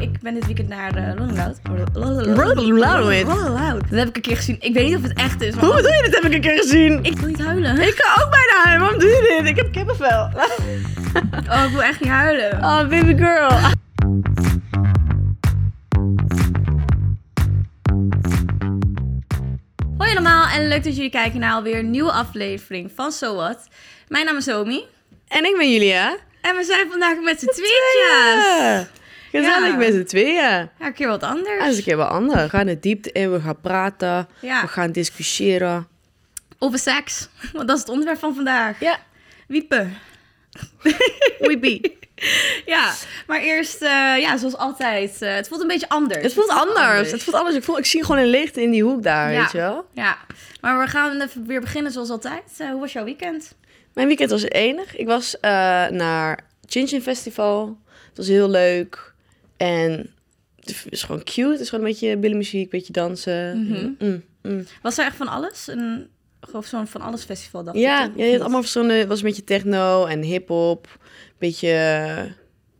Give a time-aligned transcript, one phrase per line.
[0.00, 1.58] nou, ik ben dit weekend naar uh, Rolling Loud.
[2.36, 3.90] Rolling Loud?
[3.90, 4.56] Dat heb ik een keer gezien.
[4.60, 5.54] Ik weet niet of het echt is.
[5.54, 6.98] Hoe bedoel je dit heb ik een keer gezien?
[7.04, 7.80] Ik wil niet huilen.
[7.80, 8.80] Ik ga ook bijna huilen.
[8.80, 9.48] Waarom doe je dit?
[9.48, 10.28] Ik heb kippenvel.
[11.50, 12.58] Oh, ik wil echt niet huilen.
[12.58, 13.50] Oh, baby girl.
[19.98, 23.68] Hoi allemaal en leuk dat jullie kijken naar alweer een nieuwe aflevering van So What.
[24.08, 24.84] Mijn naam is Omi
[25.28, 26.16] En ik ben Julia.
[26.40, 28.99] en we zijn vandaag met z'n tweetjes.
[29.30, 30.34] Gezellig met z'n tweeën.
[30.34, 31.58] Ja, een keer wat anders.
[31.58, 32.42] Dat is een keer wat anders.
[32.42, 34.60] We gaan de diepte in, we gaan praten, Ja.
[34.60, 35.88] we gaan discussiëren.
[36.58, 38.80] Over seks, want dat is het onderwerp van vandaag.
[38.80, 38.98] Ja,
[39.46, 39.94] Wiepen.
[41.38, 41.98] weepie.
[42.66, 42.92] Ja,
[43.26, 43.88] maar eerst, eh,
[44.18, 46.22] ja, zoals altijd, eh, het voelt een beetje anders.
[46.22, 47.10] Het voelt anders.
[47.10, 47.56] Het voelt anders.
[47.56, 49.40] Ik, voel, ik zie gewoon een licht in die hoek daar, Ja.
[49.40, 49.86] weet je wel.
[49.92, 50.16] Ja,
[50.60, 52.42] maar we gaan even weer beginnen zoals altijd.
[52.58, 53.54] Eh, hoe was jouw weekend?
[53.94, 54.96] Mijn weekend was enig.
[54.96, 55.36] Ik was
[55.90, 57.78] naar Chin Chin Festival.
[58.08, 59.09] Het was heel leuk.
[59.66, 60.10] En
[60.60, 61.50] het is gewoon cute.
[61.50, 63.66] Het is gewoon een beetje billenmuziek, een beetje dansen.
[63.66, 63.88] Mhm.
[63.98, 64.66] Mm, mm.
[64.82, 65.66] Was er echt van alles?
[65.68, 66.08] Een,
[66.40, 68.10] gewoon zo'n van alles festival, dacht Ja, ik.
[68.16, 68.94] ja, je had allemaal verschillende...
[68.94, 70.86] Het was een beetje techno en hip-hop.
[71.02, 72.16] Een beetje eh,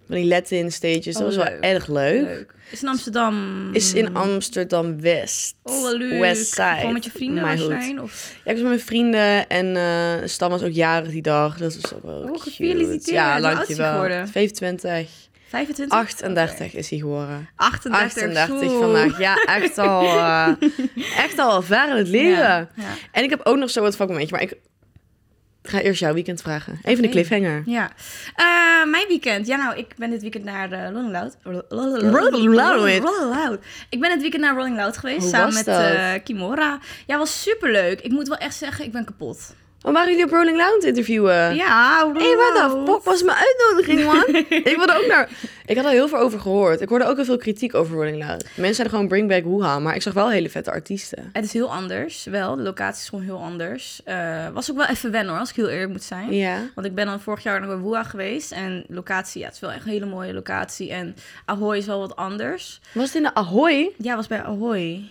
[0.06, 1.05] van die Latin stages.
[1.05, 2.22] Dat Oh, was wel erg leuk.
[2.22, 2.55] Leuk.
[2.70, 3.69] Is in Amsterdam?
[3.72, 5.55] Is in Amsterdam-West.
[5.62, 6.20] Oh, wat leuk.
[6.20, 6.75] West Side.
[6.78, 8.00] Gewoon met je vrienden zijn?
[8.03, 8.37] Of...
[8.44, 11.59] Ja, ik was met mijn vrienden en Stam was ook jarig die dag.
[11.59, 12.41] Dat was ook wel Oh, cute.
[12.50, 13.06] gefeliciteerd.
[13.06, 13.92] Ja, dankjewel.
[13.92, 14.28] geworden?
[14.28, 15.09] 25.
[15.51, 15.98] 25?
[15.98, 17.48] 38 is hij geworden.
[17.56, 18.23] 38.
[18.23, 18.81] 38 Oeh.
[18.81, 19.19] vandaag.
[19.19, 20.48] Ja, echt al, eh,
[21.17, 22.39] echt al ver in het leven.
[22.39, 22.95] Ja, ja.
[23.12, 24.56] En ik heb ook nog zo wat vakmomentje, maar ik
[25.62, 26.81] ga eerst jouw weekend vragen.
[26.83, 27.62] Even de cliffhanger.
[27.67, 27.91] Ja.
[28.34, 29.47] Eh, mijn weekend.
[29.47, 31.37] Ja, nou, ik ben dit weekend naar eh, Rolling Loud.
[31.69, 33.61] Rolling Loud?
[33.89, 35.21] Ik ben dit weekend naar Rolling Loud geweest.
[35.21, 36.78] Hoe samen met Kimora.
[37.06, 38.01] Ja, was superleuk.
[38.01, 39.55] Ik moet wel echt zeggen, ik ben kapot.
[39.83, 41.55] Oh, waren jullie op Rolling Loud interviewen?
[41.55, 44.25] Ja, Rolling Hé, wat de fuck was mijn uitnodiging, man?
[44.70, 45.28] ik wilde ook naar...
[45.67, 46.81] Ik had er heel veel over gehoord.
[46.81, 48.42] Ik hoorde ook heel veel kritiek over Rolling Loud.
[48.42, 51.31] Mensen zeiden gewoon bring back Wuha, maar ik zag wel hele vette artiesten.
[51.33, 52.56] Het is heel anders, wel.
[52.56, 54.00] De locatie is gewoon heel anders.
[54.05, 56.33] Eh, was ook wel even wennen hoor, als ik heel eerlijk moet zijn.
[56.33, 56.59] Ja.
[56.75, 58.53] Want ik ben dan vorig jaar nog bij Woa geweest.
[58.53, 60.91] En locatie, ja, het is wel echt een hele mooie locatie.
[60.91, 62.81] En Ahoy is wel wat anders.
[62.93, 63.93] Was het in de Ahoy?
[63.97, 65.09] Ja, was bij Ahoy.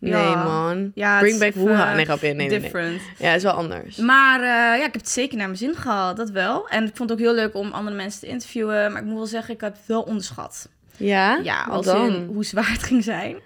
[0.00, 0.44] Nee, Ja.
[0.44, 0.90] man.
[0.94, 1.88] Ja, bring back even, Wuha.
[1.90, 2.26] eh, Nee, grapje.
[2.26, 2.60] Nee, nee, nee.
[2.60, 3.00] Different.
[3.18, 3.96] Ja, is wel anders.
[3.96, 6.68] Maar eh, ja, ik heb het zeker naar mijn zin gehad, dat wel.
[6.68, 8.92] En ik vond het ook heel leuk om andere mensen te interviewen.
[8.92, 10.68] Maar ik moet wel zeggen, ik heb het wel onderschat.
[10.96, 11.38] Ja?
[11.42, 12.06] Ja, als dan?
[12.14, 13.36] in hoe zwaar het ging zijn.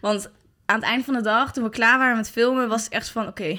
[0.00, 0.30] Want
[0.66, 3.08] aan het eind van de dag, toen we klaar waren met filmen, was het echt
[3.08, 3.58] van, oké,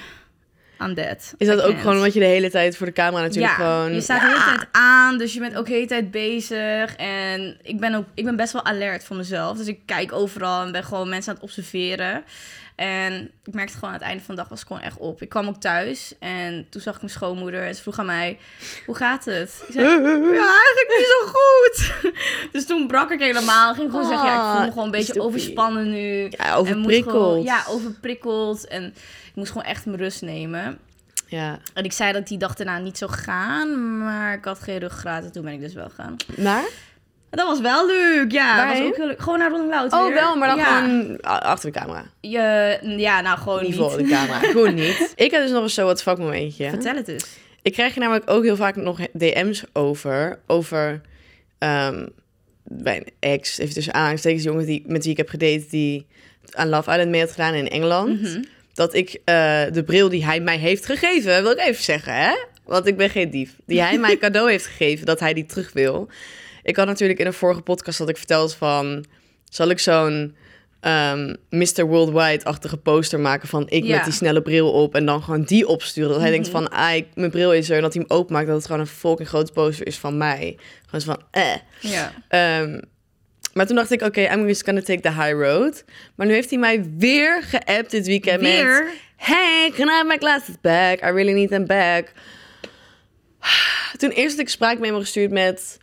[0.81, 1.33] I'm dead.
[1.38, 1.79] Is dat I ook can't.
[1.79, 3.93] gewoon omdat je de hele tijd voor de camera natuurlijk ja, gewoon...
[3.93, 6.95] je staat de hele tijd aan, dus je bent ook de hele tijd bezig.
[6.95, 9.57] En ik ben, ook, ik ben best wel alert voor mezelf.
[9.57, 12.23] Dus ik kijk overal en ben gewoon mensen aan het observeren.
[12.77, 15.21] En ik merkte gewoon aan het einde van de dag was ik gewoon echt op.
[15.21, 18.38] Ik kwam ook thuis en toen zag ik mijn schoonmoeder en ze vroeg aan mij,
[18.85, 19.63] hoe gaat het?
[19.67, 19.85] Ik zei,
[20.33, 21.93] ja, eigenlijk niet zo goed.
[22.53, 23.73] dus toen brak ik helemaal.
[23.73, 25.27] Ging gewoon zeggen, ja, ik voel me gewoon een beetje Stoppie.
[25.39, 26.27] overspannen nu.
[26.29, 27.43] Ja, En moet gewoon- overprikkeld.
[27.45, 28.67] Ja, overprikkeld.
[28.67, 28.83] En
[29.27, 30.77] ik moest gewoon echt mijn rust nemen.
[31.25, 31.59] Ja.
[31.73, 35.23] En ik zei dat die dag daarna niet zou gaan, maar ik had geen ruggraat
[35.23, 36.16] en toen ben ik dus wel gaan.
[36.37, 36.63] Maar?
[37.29, 38.65] Dat was wel leuk, ja.
[38.65, 39.21] Dat was ook heel leuk.
[39.21, 40.81] Gewoon naar Rolling Loud Oh, wel, maar dan ja.
[40.81, 42.05] gewoon achter de camera.
[42.21, 44.39] Je, ja, nou gewoon Niet voor de camera.
[44.51, 45.13] Gewoon niet.
[45.15, 46.69] Ik heb dus nog eens zo wat vakmomentje.
[46.69, 47.25] Vertel het eens.
[47.61, 50.39] Ik krijg hier namelijk ook heel vaak nog DM's over.
[50.47, 51.01] Over
[51.57, 52.05] ehm
[52.67, 56.05] mijn ex, even tussen aanhalingstekens, jongen die, met wie ik heb gedate, die
[56.51, 58.21] aan Love Island mee had gedaan in Engeland.
[58.21, 58.43] Mhm.
[58.73, 62.35] Dat ik eh, de bril die hij mij heeft gegeven, wil ik even zeggen, hè?
[62.63, 63.55] Want ik ben geen dief.
[63.66, 66.09] Die hij mij cadeau heeft gegeven, dat hij die terug wil.
[66.67, 69.05] Ik had natuurlijk in een vorige podcast dat ik verteld van...
[69.50, 70.35] Zal ik zo'n
[70.79, 71.85] ehm Mr.
[71.85, 73.95] Worldwide-achtige poster maken van ik Ja.
[73.95, 74.95] met die snelle bril op...
[74.95, 76.09] en dan gewoon die opsturen.
[76.09, 77.75] Dat hij denkt van, ah, ik, mijn bril is er.
[77.75, 80.57] En dat hij hem openmaakt, dat het gewoon een fucking grote poster is van mij.
[80.85, 81.55] Gewoon zo van, eh.
[81.79, 82.13] Ja.
[82.28, 82.81] Ehm,
[83.53, 85.84] maar toen dacht ik, oké, I'm just gonna take the high road.
[86.16, 88.51] Maar nu heeft hij mij weer geappt dit weekend met...
[88.51, 88.89] Weer?
[89.16, 90.99] Hey, can I have my glasses back?
[91.01, 92.11] I really need them back.
[93.97, 95.78] Toen eerst had ik spraakmemo gestuurd met...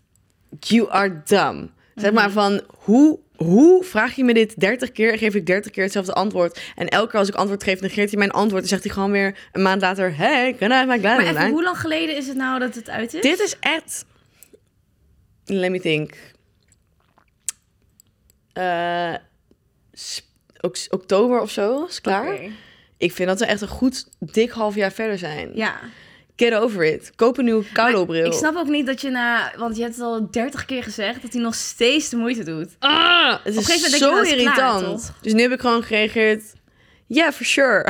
[0.61, 1.71] You are dumb.
[1.95, 5.73] Zeg maar van, hoe, hoe vraag je me dit 30 keer en geef ik 30
[5.73, 6.61] keer hetzelfde antwoord?
[6.77, 8.63] En elke keer als ik antwoord geef, negeert hij mijn antwoord.
[8.63, 10.17] En zegt hij gewoon weer een maand later...
[10.17, 11.51] Hey, my glasses Maar even, back?
[11.51, 13.23] hoe lang geleden is het nou dat het uit is?
[13.23, 14.05] Dit is echt...
[15.45, 16.13] Let me think.
[18.53, 19.15] Eh,
[20.91, 22.39] oktober of zo, is klaar.
[22.97, 25.51] Ik vind dat we echt een goed dik half jaar verder zijn.
[25.55, 25.81] Ja.
[26.37, 27.13] Get over it.
[27.17, 28.27] Koop een nieuwe koudo-bril.
[28.27, 29.53] Ik snap ook niet dat je na...
[29.57, 32.69] Want je hebt het al 30 keer gezegd dat hij nog steeds de moeite doet.
[32.79, 35.13] Ah, het is denk zo nou, klaar, irritant.
[35.21, 36.43] dus nu heb ik gewoon gereageerd...
[37.07, 37.85] Ja, for sure.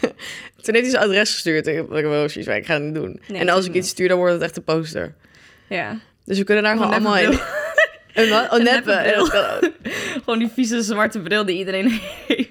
[0.62, 1.66] Toen heeft hij zijn adres gestuurd.
[1.66, 3.20] Ik wel ik ga het niet doen.
[3.28, 5.14] Nee, en als ik iets stuur, dan wordt het echt een poster.
[5.68, 5.98] Ja.
[6.24, 7.38] Dus we kunnen daar gewoon allemaal in.
[8.16, 8.52] Een, wat?
[8.52, 9.72] oh, neppe.
[10.24, 12.45] Gewoon die vieze zwarte bril die iedereen heeft.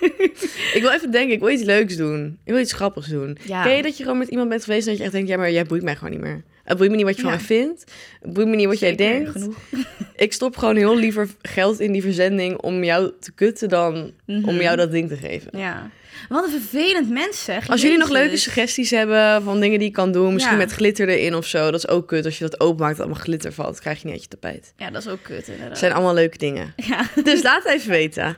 [0.76, 2.38] Ik wil even denken, ik wil iets leuks doen.
[2.44, 3.38] Ik wil iets grappigs doen.
[3.44, 3.62] Ja.
[3.62, 5.36] Ken je dat je gewoon met iemand bent geweest en dat je echt denkt, ja,
[5.36, 6.42] maar jij boeit mij gewoon niet meer.
[6.70, 7.84] Het boeit me niet wat je van mij vindt.
[8.22, 9.30] Het boeit me niet wat jij denkt.
[9.30, 9.54] Genoeg.
[10.16, 14.48] Ik stop gewoon heel liever geld in die verzending om jou te kutten dan Mhm.
[14.48, 15.58] om jou dat ding te geven.
[15.58, 15.90] Ja.
[16.28, 17.68] Wat een vervelend mens zeg.
[17.68, 20.62] Als jullie nog leuke suggesties hebben van dingen die ik kan doen, misschien Ja.
[20.62, 22.24] met glitter erin of zo, dat is ook kut.
[22.24, 24.72] Als je dat openmaakt dat allemaal glitter valt, krijg je niet uit je tapijt.
[24.76, 25.78] Ja, dat is ook kut Het inderdaad.
[25.78, 26.72] zijn allemaal leuke dingen.
[26.76, 27.06] Ja.
[27.24, 28.36] Dus laat even weten.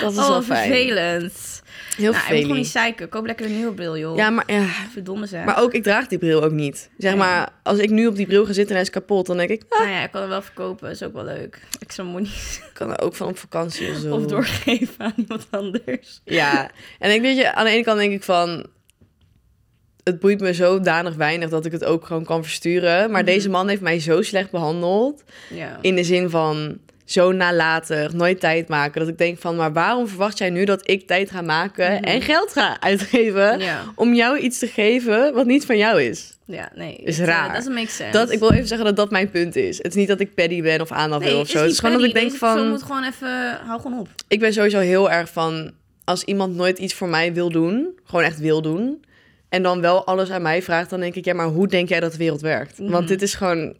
[0.00, 0.68] Dat is Oh, wel fijn.
[0.72, 1.62] vervelend.
[1.96, 3.08] Heel nou, ik moet gewoon niet zeiken.
[3.08, 4.16] Koop lekker een nieuwe bril, joh.
[4.16, 5.44] Ja, maar, ja, Verdomme zeg.
[5.44, 6.90] maar ook, ik draag die bril ook niet.
[6.98, 9.36] Zeg maar, als ik nu op die bril ga zitten en hij is kapot, dan
[9.36, 10.90] denk ik, ah, Nou ja, ik kan hem wel verkopen.
[10.90, 11.60] is ook wel leuk.
[11.80, 12.28] Extra money.
[12.30, 14.14] ik kan er ook van op vakantie of zo.
[14.16, 16.20] Of doorgeven aan iemand anders.
[16.24, 18.66] Ja, en ik weet je, aan de ene kant denk ik van...
[20.02, 23.10] Het boeit me zodanig weinig dat ik het ook gewoon kan versturen.
[23.10, 23.30] Maar Mhm.
[23.30, 25.24] deze man heeft mij zo slecht behandeld.
[25.50, 25.78] Ja.
[25.80, 29.00] In de zin van zo nalatig, nooit tijd maken.
[29.00, 32.02] Dat ik denk van, maar waarom verwacht jij nu dat ik tijd ga maken Mhm.
[32.04, 33.82] en geld ga uitgeven Ja.
[33.94, 36.34] om jou iets te geven wat niet van jou is?
[36.44, 36.96] Ja, nee.
[36.96, 37.54] Is het, eh, raar.
[37.54, 38.12] doesn't make sense.
[38.12, 39.76] Dat, ik wil even zeggen dat dat mijn punt is.
[39.76, 41.58] Het is niet dat ik paddy ben of aandacht nee, wil of zo.
[41.62, 43.58] Het is gewoon dat ik denk Zo van, moet gewoon even...
[43.66, 44.08] Hou gewoon op.
[44.28, 45.72] ik ben sowieso heel erg van,
[46.04, 49.04] als iemand nooit iets voor mij wil doen, gewoon echt wil doen,
[49.48, 52.00] en dan wel alles aan mij vraagt, dan denk ik, ja, maar hoe denk jij
[52.00, 52.78] dat de wereld werkt?
[52.78, 52.90] Mhm.
[52.90, 53.76] Want dit is gewoon,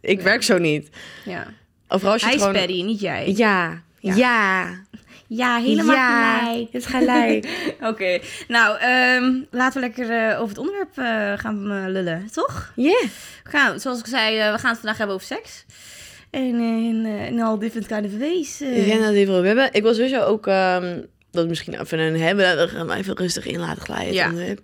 [0.00, 0.24] ik Ja.
[0.24, 0.88] werk zo niet.
[1.24, 1.46] Ja.
[1.92, 2.56] Overal als je Hij is gewoon...
[2.56, 3.32] Paddy, niet jij.
[3.36, 4.14] Ja, Ja.
[4.14, 4.80] ja,
[5.26, 6.72] Ja, ja, gelijk.
[6.72, 7.48] Het gelijk.
[7.90, 8.18] Oké,
[8.48, 12.72] nou, ehm, laten we lekker eh, over het onderwerp eh, gaan eh, lullen, toch?
[12.76, 13.02] Yeah.
[13.44, 15.64] We gaan, zoals ik zei, we gaan het vandaag hebben over seks.
[16.30, 18.58] En in, in all different kind of ways.
[18.58, 19.68] dat even op hebben.
[19.72, 21.00] Ik wil sowieso ook, ehm,
[21.30, 24.12] dat misschien even een hebben, we gaan maar even rustig in laten glijden.
[24.14, 24.54] Ja.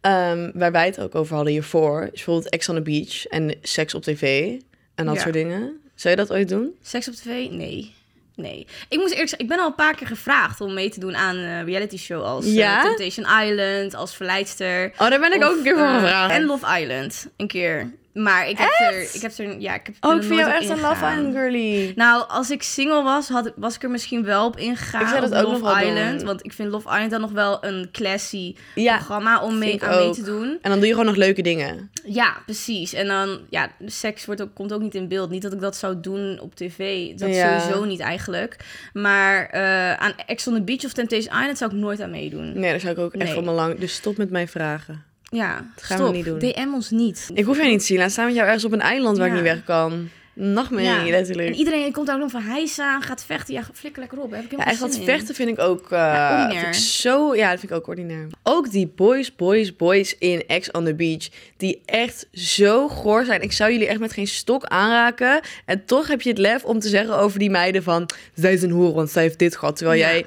[0.00, 3.54] Ehm, waar wij het ook over hadden hiervoor, is bijvoorbeeld Ex on the Beach en
[3.62, 4.52] seks op tv
[4.94, 5.20] en dat Ja.
[5.20, 5.80] soort dingen.
[6.02, 6.74] Zou je dat ooit doen?
[6.82, 7.50] Seks op tv?
[7.50, 7.94] Nee.
[8.34, 8.66] Nee.
[8.88, 11.36] Ik eerlijk zeggen, ik ben al een paar keer gevraagd om mee te doen aan
[11.36, 12.82] een reality show als eh, Ja?
[12.82, 14.92] Temptation Island, als verleidster.
[14.98, 16.32] Oh, daar ben ik Of, ook een keer voor eh, gevraagd.
[16.32, 17.92] En Love Island, een keer.
[18.12, 20.50] Maar ik heb er, ik heb er, ja, ik heb oh, er ik vind jou
[20.52, 21.06] echt een Love.
[21.06, 21.92] Island girly.
[21.96, 25.00] Nou, als ik single was, had, ik- was ik er misschien wel op ingegaan.
[25.02, 26.18] Ik zou dat op ook Love nog Island.
[26.18, 26.26] doen.
[26.26, 29.98] Want ik vind Love Island dan nog wel een classy Ja, programma om mee, aan
[29.98, 30.58] mee te doen.
[30.62, 31.90] en dan doe je gewoon nog leuke dingen.
[32.04, 32.92] Ja, precies.
[32.92, 35.30] En dan, ja, seks wordt ook, komt ook niet in beeld.
[35.30, 37.10] Niet dat ik dat zou doen op tv.
[37.16, 37.58] Dat Ja.
[37.60, 38.56] sowieso niet eigenlijk.
[38.92, 42.52] Maar eh, aan Ex on the Beach of Temptation Island zou ik nooit aan meedoen.
[42.58, 43.38] Nee, daar zou ik ook echt Nee.
[43.38, 43.78] om lang...
[43.78, 45.04] Dus stop met mij vragen.
[45.32, 46.38] Ja, gaan we niet doen.
[46.38, 47.30] DM ons niet.
[47.34, 47.98] Ik hoef jij niet te zien.
[47.98, 49.32] Laat staan met jou ergens op een eiland waar Ja.
[49.34, 50.08] ik niet weg kan.
[50.34, 51.10] Nachtmerrie, Ja.
[51.10, 51.48] letterlijk.
[51.48, 53.54] En iedereen komt daar ook nog van hijs aan, gaat vechten.
[53.54, 54.30] Ja, flikker lekker op.
[54.30, 55.04] Heb ik Ja, echt dat in.
[55.04, 55.84] vechten vind ik ook...
[55.84, 57.34] eh, Ja, vind ik zo...
[57.34, 58.26] Ja, dat vind ik ook ordinair.
[58.42, 61.28] Ook die boys, boys, boys in Ex on the Beach...
[61.56, 63.42] die echt zo goor zijn.
[63.42, 65.40] Ik zou jullie echt met geen stok aanraken.
[65.66, 68.08] En toch heb je het lef om te zeggen over die meiden van...
[68.34, 69.76] zij is een hoer, want zij heeft dit gehad.
[69.76, 70.24] Terwijl jij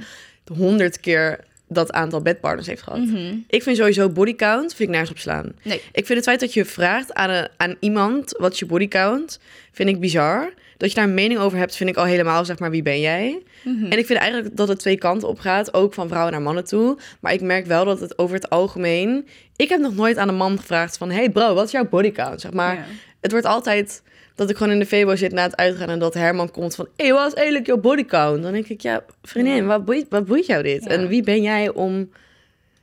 [0.58, 1.40] honderd keer
[1.76, 3.00] dat aantal bedpartners heeft gehad.
[3.00, 3.36] Mhm.
[3.48, 5.52] Ik vind sowieso bodycount, vind ik nergens op slaan.
[5.64, 5.82] Nee.
[5.92, 9.40] Ik vind het feit dat je vraagt aan, een, aan iemand wat is je bodycount,
[9.72, 10.54] vind ik bizar.
[10.78, 13.00] Dat je daar een mening over hebt, vind ik al helemaal, zeg maar, wie ben
[13.00, 13.44] jij?
[13.64, 13.86] Mhm.
[13.86, 16.66] En ik vind eigenlijk dat het twee kanten op gaat, ook van vrouwen naar mannen
[16.66, 16.98] toe.
[17.20, 19.28] Maar ik merk wel dat het over het algemeen...
[19.56, 21.12] Ik heb nog nooit aan een man gevraagd van...
[21.12, 22.42] Hey bro, wat is jouw bodycount?
[22.42, 22.86] Zeg maar, Ja.
[23.22, 24.02] het wordt altijd
[24.36, 25.90] dat ik gewoon in de Febo zit na het uitgaan...
[25.90, 26.88] en dat Herman komt van...
[26.96, 28.44] Hé, hey, wat is eigenlijk jouw bodycount?
[28.44, 29.64] Dan denk ik, ja, vriendin, Ja.
[29.64, 30.84] wat, boeit, wat boeit jou dit?
[30.84, 30.90] Ja.
[30.90, 32.10] En wie ben jij om...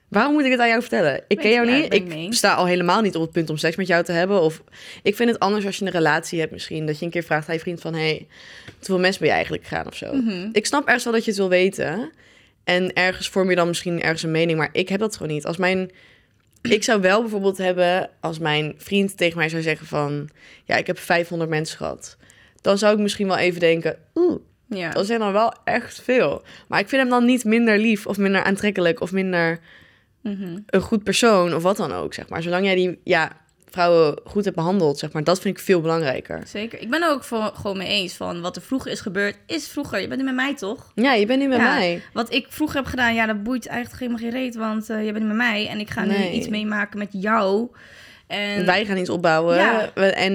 [0.08, 1.24] Waarom moet ik het aan jou vertellen?
[1.28, 1.94] Ik ken jou niet.
[1.94, 4.40] ik mee sta al helemaal niet op het punt om seks met jou te hebben.
[4.40, 4.62] Of
[5.02, 6.86] ik vind het anders als je een relatie hebt misschien.
[6.86, 7.94] Dat je een keer vraagt aan je vriend van...
[7.94, 8.26] Hey,
[8.76, 10.14] hoeveel mensen ben je eigenlijk gegaan of zo?
[10.14, 10.48] Mhm.
[10.52, 12.10] Ik snap ergens wel dat je het wil weten.
[12.64, 14.58] En ergens vorm je dan misschien ergens een mening.
[14.58, 15.46] Maar ik heb dat gewoon niet.
[15.46, 15.90] Als mijn...
[16.62, 20.28] Ik zou wel bijvoorbeeld hebben als mijn vriend tegen mij zou zeggen van...
[20.64, 22.16] Ja, ik heb 500 mensen gehad.
[22.60, 23.96] Dan zou ik misschien wel even denken...
[24.14, 24.90] Oeh, Ja.
[24.90, 26.42] dat zijn dan wel echt veel.
[26.68, 29.00] Maar ik vind hem dan niet minder lief of minder aantrekkelijk...
[29.00, 29.60] of minder
[30.22, 30.58] Mhm.
[30.66, 32.42] een goed persoon of wat dan ook, zeg maar.
[32.42, 33.41] Zolang jij die ja,
[33.72, 35.24] vrouwen goed hebt behandeld, zeg maar.
[35.24, 36.42] Dat vind ik veel belangrijker.
[36.46, 36.80] Zeker.
[36.80, 39.68] Ik ben er ook voor, gewoon mee eens van wat er vroeger is gebeurd, is
[39.68, 40.00] vroeger.
[40.00, 40.92] Je bent nu met mij, toch?
[40.94, 41.74] Ja, je bent nu met Ja.
[41.74, 42.02] mij.
[42.12, 45.12] Wat ik vroeger heb gedaan, ja, dat boeit eigenlijk helemaal geen reet, want eh, je
[45.12, 47.68] bent nu met mij en ik ga nu iets meemaken met jou.
[48.26, 49.56] En Wij gaan iets opbouwen.
[49.56, 49.92] Ja.
[49.94, 50.34] En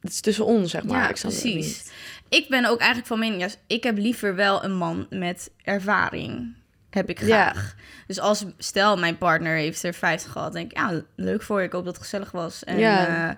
[0.00, 0.96] het is tussen ons, zeg maar.
[1.02, 1.54] ja, ik precies.
[1.54, 1.92] niet.
[2.28, 6.54] Ik ben ook eigenlijk van mening, ja, ik heb liever wel een man met ervaring.
[6.94, 7.50] Heb ik Ja.
[7.50, 7.74] graag.
[8.06, 11.66] Dus als, stel, mijn partner heeft er 50 gehad, denk ik, ja, leuk voor je.
[11.66, 12.64] Ik hoop dat het gezellig was.
[12.64, 13.28] En Ja.
[13.28, 13.34] eh,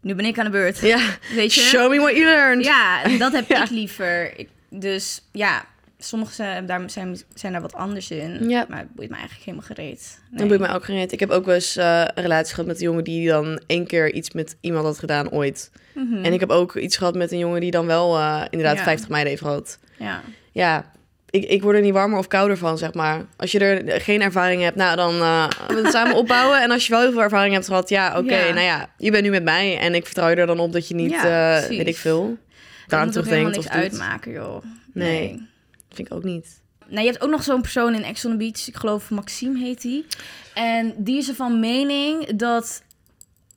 [0.00, 0.78] nu ben ik aan de beurt.
[0.80, 1.00] Ja,
[1.34, 1.60] Weet je?
[1.60, 2.64] show me what you learned.
[2.64, 3.62] Ja, dat heb Ja.
[3.64, 4.38] ik liever.
[4.38, 5.64] Ik- dus ja,
[5.98, 8.48] sommigen zijn daar, zijn, zijn daar wat anders in.
[8.48, 8.66] Ja.
[8.68, 10.20] Maar het boeit me eigenlijk helemaal gereed.
[10.30, 11.12] Dat boeit mij ook gereed.
[11.12, 13.86] Ik heb ook wel eens eh, een relatie gehad met een jongen die dan één
[13.86, 15.70] keer iets met iemand had gedaan ooit.
[15.94, 16.24] Mhm.
[16.24, 18.82] En ik heb ook iets gehad met een jongen die dan wel eh, inderdaad Ja.
[18.82, 19.78] 50 meiden heeft gehad.
[19.98, 20.22] Ja.
[20.52, 20.90] Ja,
[21.30, 23.24] ik, ik word er niet warmer of kouder van, zeg maar.
[23.36, 26.62] Als je er geen ervaring hebt, nou dan eh, we het samen opbouwen.
[26.62, 28.52] En als je wel heel veel ervaring hebt gehad, ja, oké, Ja.
[28.52, 29.78] nou ja, je bent nu met mij.
[29.78, 32.26] En ik vertrouw je er dan op dat je niet, Ja, eh, weet ik veel,
[32.28, 32.38] Dat
[32.86, 33.82] daaraan moet terugdenkt niks of doet.
[33.82, 34.64] uitmaken, joh.
[34.92, 35.48] Nee.
[35.92, 36.60] Vind ik ook niet.
[36.86, 38.68] Nou, je hebt ook nog zo'n persoon in Ex on the Beach.
[38.68, 40.06] Ik geloof Maxime heet die.
[40.54, 42.82] En die is ervan mening dat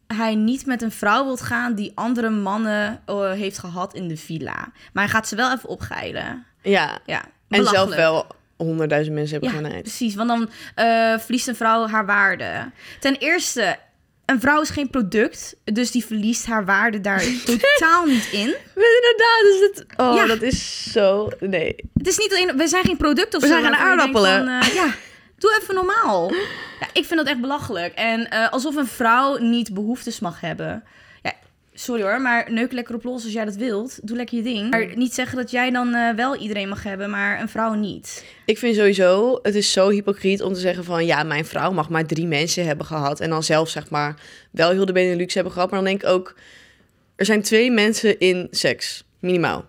[0.08, 4.18] hij niet met een vrouw wilt gaan die andere mannen eh, heeft gehad in de
[4.18, 4.72] villa.
[4.94, 6.46] Maar hij gaat ze wel even opgeilen.
[6.62, 8.26] Ja, Ja, en zelf wel
[8.58, 9.82] honderdduizend mensen hebben Ja, genaaid.
[9.84, 10.16] precies.
[10.16, 12.72] Want dan eh, verliest een vrouw haar waarde.
[13.00, 13.76] Ten eerste,
[14.26, 15.56] een vrouw is geen product.
[15.64, 18.56] Dus die verliest haar waarde daar totaal niet in.
[18.76, 19.86] Inderdaad, is het...
[19.98, 20.26] Oh, Ja.
[20.26, 21.30] dat is zo...
[21.40, 21.76] Nee.
[21.94, 22.58] Het is niet alleen...
[22.58, 23.54] We zijn geen product of We zo.
[23.54, 24.38] zijn geen aardappelen.
[24.46, 24.94] van, eh, ja,
[25.38, 26.32] doe even normaal.
[26.80, 27.94] Ja, ik vind dat echt belachelijk.
[27.94, 30.84] En eh, alsof een vrouw niet behoeftes mag hebben.
[31.76, 34.00] Sorry hoor, maar neuk lekker op los als jij dat wilt.
[34.08, 34.70] Doe lekker je ding.
[34.70, 38.26] Maar niet zeggen dat jij dan eh, wel iedereen mag hebben, maar een vrouw niet.
[38.46, 41.06] Ik vind sowieso, het is zo hypocriet om te zeggen van...
[41.06, 43.20] ja, mijn vrouw mag maar drie mensen hebben gehad.
[43.20, 44.16] En dan zelf zeg maar
[44.52, 45.72] wel heel de Benelux hebben gehad.
[45.72, 46.36] Maar dan denk ik ook,
[47.16, 49.04] er zijn twee mensen in seks.
[49.20, 49.66] Minimaal.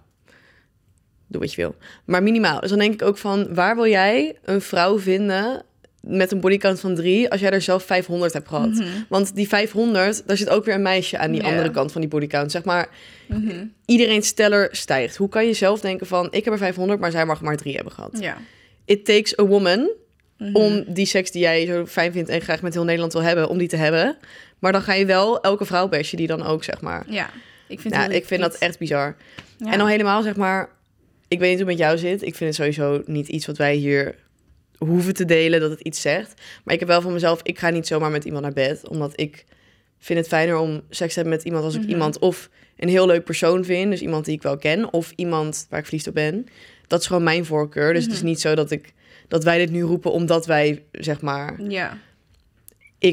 [1.26, 1.74] Doe wat je wil.
[2.04, 2.60] Maar minimaal.
[2.60, 5.64] Dus dan denk ik ook van, waar wil jij een vrouw vinden
[6.06, 7.30] met een bodycount van drie...
[7.30, 8.68] als jij er zelf 500 hebt gehad?
[8.70, 8.84] Mhm.
[9.08, 12.10] Want die 500, daar zit ook weer een meisje aan die andere kant van die
[12.10, 12.50] bodycount.
[12.50, 12.88] Zeg maar,
[13.28, 13.64] Mhm.
[13.86, 15.16] iedereen steller stijgt.
[15.16, 17.74] Hoe kan je zelf denken van, ik heb er 500, maar zij mag maar drie
[17.74, 18.16] hebben gehad?
[18.20, 18.36] Ja.
[18.84, 19.90] It takes a woman
[20.38, 20.54] Mhm.
[20.56, 23.48] om die seks die jij zo fijn vindt en graag met heel Nederland wil hebben,
[23.48, 24.16] om die te hebben.
[24.58, 27.04] Maar dan ga je wel elke vrouw bashen die dan ook, zeg maar.
[27.08, 27.30] Ja,
[27.68, 29.16] ik vind, heel ik vind dat echt bizar.
[29.58, 29.72] Ja.
[29.72, 30.68] En dan helemaal, zeg maar,
[31.28, 32.22] ik weet niet hoe het met jou zit.
[32.22, 34.14] Ik vind het sowieso niet iets wat wij hier
[34.78, 36.40] hoeven te delen, dat het iets zegt.
[36.64, 39.12] Maar ik heb wel van mezelf, ik ga niet zomaar met iemand naar bed, omdat
[39.20, 39.44] ik
[39.98, 41.90] vind het fijner om seks te hebben met iemand als ik Mhm.
[41.90, 45.66] iemand of een heel leuk persoon vind, dus iemand die ik wel ken, of iemand
[45.70, 46.46] waar ik verliefd op ben.
[46.86, 47.92] Dat is gewoon mijn voorkeur.
[47.94, 48.26] Dus het is Mhm.
[48.28, 48.92] niet zo dat ik
[49.28, 51.98] dat wij dit nu roepen omdat wij zeg maar Ja,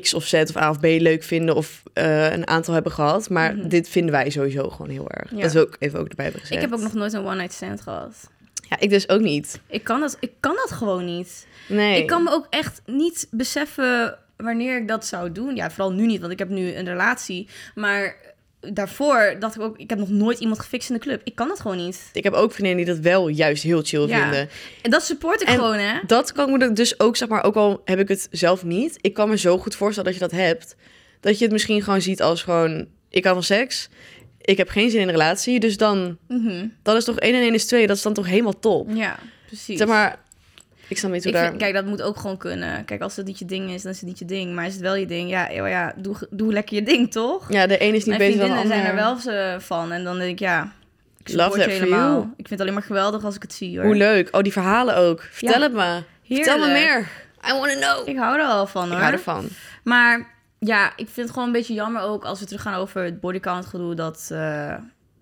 [0.01, 3.29] X of Z of A of B leuk vinden of eh, een aantal hebben gehad.
[3.29, 3.67] Maar Mhm.
[3.67, 5.29] dit vinden wij sowieso gewoon heel erg.
[5.31, 5.35] Ja.
[5.41, 6.63] Dat is ook even ook erbij hebben gezegd.
[6.63, 8.29] ik heb ook nog nooit een one-night stand gehad.
[8.71, 9.59] Ja, ik dus ook niet.
[9.67, 11.47] Ik kan dat, ik kan dat gewoon niet.
[11.67, 12.01] Nee.
[12.01, 15.55] Ik kan me ook echt niet beseffen wanneer ik dat zou doen.
[15.55, 17.47] Ja, vooral nu niet, want ik heb nu een relatie.
[17.75, 18.15] Maar
[18.59, 21.21] daarvoor dacht ik ook, ik heb nog nooit iemand gefixt in de club.
[21.23, 22.09] Ik kan dat gewoon niet.
[22.13, 24.21] Ik heb ook vriendinnen die dat wel juist heel chill Ja.
[24.21, 24.49] vinden.
[24.81, 25.99] En dat support ik En gewoon, hè?
[26.07, 28.97] Dat kan ik me dus ook, zeg maar, ook al heb ik het zelf niet.
[29.01, 30.75] Ik kan me zo goed voorstellen dat je dat hebt.
[31.19, 33.89] Dat je het misschien gewoon ziet als gewoon, ik hou van seks.
[34.41, 35.59] Ik heb geen zin in een relatie.
[35.59, 36.67] Dus dan, Mhm.
[36.83, 37.87] dat is toch 1 en 1 is 2.
[37.87, 38.89] Dat is dan toch helemaal top.
[38.93, 39.15] Ja,
[39.47, 39.77] precies.
[39.77, 40.19] Zeg maar,
[40.87, 41.47] ik snap niet hoe Ik daar...
[41.47, 42.85] vind, kijk, dat moet ook gewoon kunnen.
[42.85, 44.53] Kijk, als het niet je ding is, dan is het niet je ding.
[44.55, 47.51] Maar is het wel je ding, ja, ja, ja doe, doe lekker je ding, toch?
[47.53, 48.71] Ja, de een is niet beter dan de ander.
[48.73, 49.91] zijn er wel zo van.
[49.91, 50.71] En dan denk ik, ja,
[51.23, 52.11] ik Love that for helemaal.
[52.11, 52.21] you.
[52.23, 53.85] Ik vind het alleen maar geweldig als ik het zie, hoor.
[53.85, 54.35] Hoe leuk.
[54.35, 55.21] Oh, die verhalen ook.
[55.31, 55.63] Vertel Ja.
[55.63, 56.01] het me.
[56.35, 56.85] Vertel me Heerlijk.
[56.89, 57.07] meer.
[57.49, 58.07] I want to know.
[58.09, 58.99] Ik hou er al van, Ik hoor.
[59.01, 59.47] hou ervan.
[59.83, 60.27] Maar
[60.65, 63.65] ja, ik vind het gewoon een beetje jammer ook als we teruggaan over het bodycount
[63.65, 64.75] gedoe dat eh,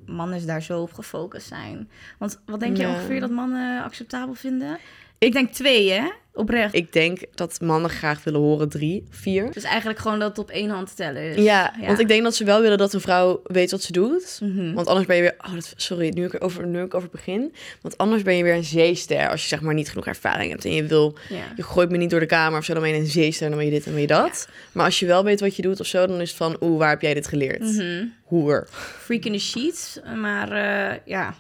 [0.05, 1.89] mannen daar zo op gefocust zijn.
[2.17, 2.89] Want wat denk je Ja.
[2.89, 4.77] ongeveer dat mannen acceptabel vinden?
[5.17, 6.10] Ik denk twee, hè?
[6.39, 6.74] Oprecht.
[6.74, 9.51] Ik denk dat mannen graag willen horen drie, vier.
[9.51, 11.43] Dus eigenlijk gewoon dat het op één hand te tellen is.
[11.43, 14.39] Ja, want ik denk dat ze wel willen dat een vrouw weet wat ze doet.
[14.41, 14.74] Mhm.
[14.74, 15.36] Want anders ben je weer...
[15.46, 17.53] Oh, dat, sorry, nu ik, erover, nu ik over begin.
[17.81, 19.29] Want anders ben je weer een zeester.
[19.29, 21.17] Als je zeg maar niet genoeg ervaring hebt en je wil...
[21.29, 21.43] Ja.
[21.55, 23.50] Je gooit me niet door de kamer of zo, dan ben je een zeester en
[23.50, 24.48] dan ben je dit en ben je dat.
[24.72, 26.58] Maar als je wel weet wat je doet of zo, dan is het van...
[26.62, 27.62] Oeh, waar heb jij dit geleerd?
[27.62, 28.05] Mhm.
[28.24, 28.67] Hoer.
[29.00, 30.00] Freak in the sheets.
[30.15, 31.36] Maar eh, ja,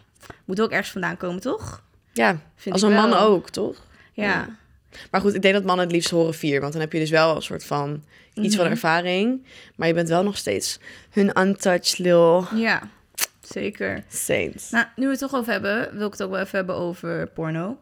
[0.45, 1.83] moet ook ergens vandaan komen, toch?
[2.13, 3.87] Ja, Vind als een man ook, toch?
[4.13, 4.57] Ja.
[5.11, 6.59] Maar goed, ik denk dat mannen het liefst horen vier.
[6.61, 8.03] Want dan heb je dus wel een soort van
[8.33, 8.73] iets van Mhm.
[8.73, 9.45] ervaring.
[9.75, 10.79] Maar je bent wel nog steeds
[11.09, 12.81] hun untouched little Ja,
[13.41, 14.03] zeker.
[14.07, 14.67] saint.
[14.71, 17.27] Nou, nu we het toch over hebben, wil ik het ook wel even hebben over
[17.27, 17.77] porno.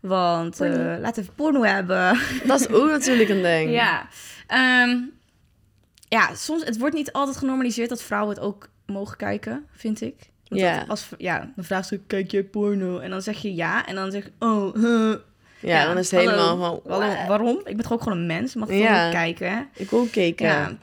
[0.00, 2.18] Want eh, laten we even porno hebben.
[2.46, 3.70] Dat is ook natuurlijk een ding.
[3.70, 4.08] Ja.
[4.46, 4.98] Ehm,
[6.08, 10.14] ja, soms, het wordt niet altijd genormaliseerd dat vrouwen het ook mogen kijken, vind ik.
[10.48, 12.98] Want Als, ja, dan vraagt ze, kijk je porno?
[12.98, 15.14] En dan zeg je ja, en dan zeg je, oh, huh.
[15.60, 16.30] Ja, dan is het hallo.
[16.36, 16.80] helemaal van...
[16.98, 17.26] Waarom?
[17.28, 17.56] waarom?
[17.58, 18.54] Ik ben toch ook gewoon een mens?
[18.54, 18.96] Mag ik Ja.
[18.96, 19.68] gewoon kijken?
[19.74, 20.46] Ik wil kijken.
[20.46, 20.76] Ja.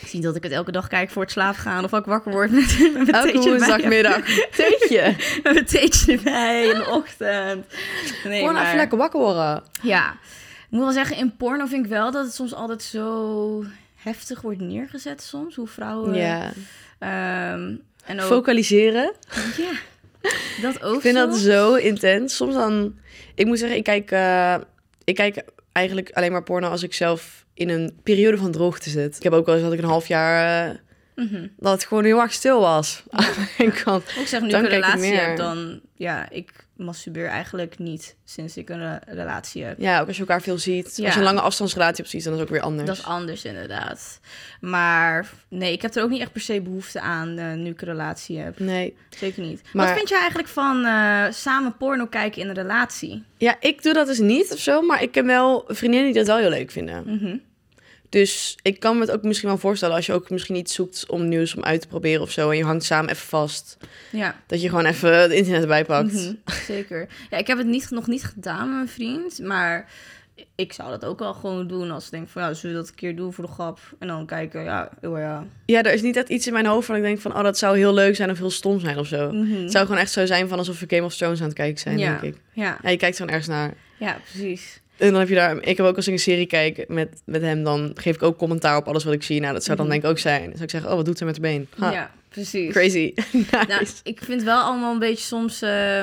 [0.00, 1.84] Ik zie dat ik het elke dag kijk voor het slapen gaan.
[1.84, 4.20] Of ook wakker word met, met Elke woensdagmiddag.
[4.56, 5.14] Theetje.
[5.42, 7.66] Met mijn theetje erbij in de ochtend.
[8.24, 9.62] Nee, Gewoon maar- even lekker wakker worden.
[9.82, 10.10] Ja.
[10.12, 13.64] Ik moet wel zeggen, in porno vind ik wel dat het soms altijd zo
[13.96, 15.54] heftig wordt neergezet soms.
[15.56, 16.14] Hoe vrouwen...
[16.14, 16.52] Ja.
[16.98, 18.26] ehm, en ook...
[18.26, 19.12] Focaliseren.
[19.56, 19.70] ja.
[20.62, 21.26] Dat ook Ik vind zo?
[21.26, 22.36] dat zo intens.
[22.36, 22.94] Soms dan...
[23.34, 24.54] Ik moet zeggen, ik kijk, eh,
[25.04, 29.16] ik kijk eigenlijk alleen maar porno als ik zelf in een periode van droogte zit.
[29.16, 30.68] Ik heb ook wel eens dat ik een half jaar...
[30.68, 30.74] eh,
[31.14, 31.46] Mhm.
[31.56, 33.02] dat het gewoon heel erg stil was.
[33.10, 33.24] Aan
[33.58, 34.04] mijn kant.
[34.18, 35.80] Ook zeg, nu Dan ik een relatie heb, dan...
[36.02, 39.78] Ja, ik masturbeer eigenlijk niet sinds ik een re- relatie heb.
[39.80, 40.96] Ja, ook als je elkaar veel ziet.
[40.96, 41.04] Ja.
[41.04, 42.86] Als je een lange afstandsrelatie hebt ziet, dan is het ook weer anders.
[42.88, 44.20] Dat is anders inderdaad.
[44.60, 47.80] Maar nee, ik heb er ook niet echt per se behoefte aan eh, nu ik
[47.80, 48.58] een relatie heb.
[48.58, 48.96] Nee.
[49.18, 49.60] Zeker niet.
[49.72, 53.22] Maar- Wat vind jij eigenlijk van eh, samen porno kijken in een relatie?
[53.36, 56.26] Ja, ik doe dat dus niet of zo, maar ik ken wel vriendinnen die dat
[56.26, 57.02] wel heel leuk vinden.
[57.06, 57.36] Mhm.
[58.12, 61.06] Dus ik kan me het ook misschien wel voorstellen als je ook misschien iets zoekt
[61.08, 62.50] om nieuws om uit te proberen of zo.
[62.50, 63.76] En je hangt samen even vast.
[64.10, 64.40] Ja.
[64.46, 66.12] Dat je gewoon even het internet erbij pakt.
[66.12, 66.34] Mhm,
[66.66, 67.08] Zeker.
[67.30, 69.90] Ja, ik heb het niet, nog niet gedaan met mijn vriend, maar
[70.54, 72.90] ik zou dat ook wel gewoon doen als ik denk van, ja, zullen we dat
[72.90, 73.78] een keer doen voor de grap?
[73.98, 75.46] En dan kijken, ja, oh ja.
[75.66, 77.58] Ja, er is niet echt iets in mijn hoofd van ik denk van, oh, dat
[77.58, 79.32] zou heel leuk zijn of heel stom zijn of zo.
[79.32, 79.62] Mhm.
[79.62, 81.80] Het zou gewoon echt zo zijn van alsof we Game of Thrones aan het kijken
[81.80, 82.18] zijn, ja.
[82.20, 82.40] denk ik.
[82.52, 83.74] Ja, Ja, je kijkt gewoon ergens naar.
[83.96, 84.81] ja, precies.
[85.02, 85.62] En dan heb je daar...
[85.62, 88.38] Ik heb ook als ik een serie kijk met, met hem, dan geef ik ook
[88.38, 89.40] commentaar op alles wat ik zie.
[89.40, 89.94] Nou, dat zou dan Mhm.
[89.94, 90.40] denk ik ook zijn.
[90.42, 91.68] Dan zou ik zeggen, oh, wat doet ze met haar been?
[91.78, 92.72] Ha, Ja, precies.
[92.72, 93.12] Crazy.
[93.32, 93.66] nice.
[93.68, 95.62] Nou, ik vind wel allemaal een beetje soms...
[95.62, 96.02] eh,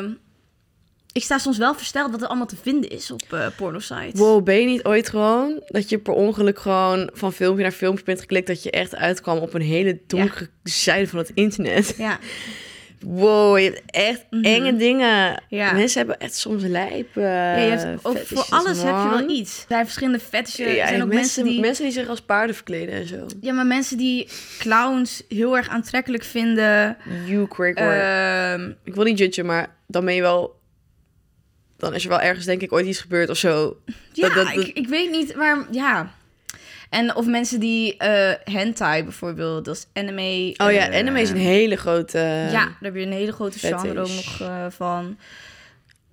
[1.11, 4.19] ik sta soms wel versteld wat er allemaal te vinden is op eh porno-sites.
[4.19, 8.03] Wow, ben je niet ooit gewoon dat je per ongeluk gewoon van filmpje naar filmpje
[8.03, 11.93] bent geklikt dat je echt uitkwam op een hele donkere zijde van het internet?
[11.97, 12.19] Ja,
[13.05, 14.43] Wow, je hebt echt Mhm.
[14.43, 15.43] enge dingen.
[15.47, 15.71] Ja.
[15.73, 17.17] Mensen hebben echt soms lijp.
[17.17, 19.59] eh, ja je hebt ook, voor alles heb je wel iets.
[19.59, 20.19] Er zijn verschillende.
[20.55, 21.93] Ja, er zijn ook mensen, mensen, mensen, die...
[21.93, 22.01] die...
[22.01, 23.25] zich als paarden verkleden en zo.
[23.41, 24.27] Ja, maar mensen die
[24.59, 26.97] clowns heel erg aantrekkelijk vinden.
[27.25, 27.87] You Gregor.
[27.99, 30.57] Ehm, ik wil niet judgen, maar dan ben je wel...
[31.77, 33.77] Dan is er wel ergens denk ik ooit iets gebeurd of zo.
[34.13, 35.65] ja, Dat- dat- dat- Ik, ik weet niet waar...
[35.71, 36.11] Ja.
[36.89, 40.53] En of mensen die eh hentai bijvoorbeeld, dat is anime.
[40.57, 42.17] Oh ja, eh, anime is een hele grote...
[42.17, 43.79] Ja, daar heb je een hele grote fetish.
[43.81, 45.17] genre ook nog eh, van.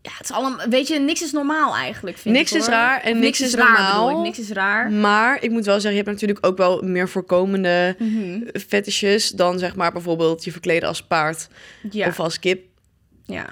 [0.02, 0.68] Ja, het is allemaal...
[0.68, 3.68] Weet je, niks is normaal eigenlijk, vind Niks ik, is raar en niks is raar,
[3.70, 4.10] normaal.
[4.10, 4.16] ik.
[4.16, 4.90] Niks is raar.
[4.90, 7.96] Maar ik moet wel zeggen, je hebt natuurlijk ook wel meer voorkomende
[8.68, 11.48] fetishes dan zeg maar bijvoorbeeld je verkleden als paard
[11.90, 12.64] Ja, of als kip.
[13.24, 13.46] ja,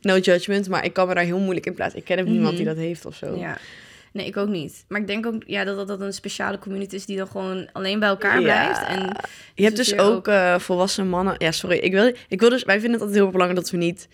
[0.00, 1.98] No judgment, maar ik kan me daar heel moeilijk in plaatsen.
[1.98, 2.74] Ik ken ook niemand die Mhm.
[2.74, 3.36] dat heeft of zo.
[3.36, 3.58] ja.
[4.12, 4.84] Nee, ik ook niet.
[4.88, 7.68] Maar ik denk ook ja, dat, dat dat een speciale community is die dan gewoon
[7.72, 8.42] alleen bij elkaar Ja.
[8.42, 8.86] blijft.
[8.86, 9.16] En
[9.54, 11.34] Je hebt dus zozeer ook eh, volwassen mannen.
[11.38, 11.76] Ja, sorry.
[11.76, 14.08] Ik wil, ik wil dus, wij vinden het altijd heel belangrijk dat we niet.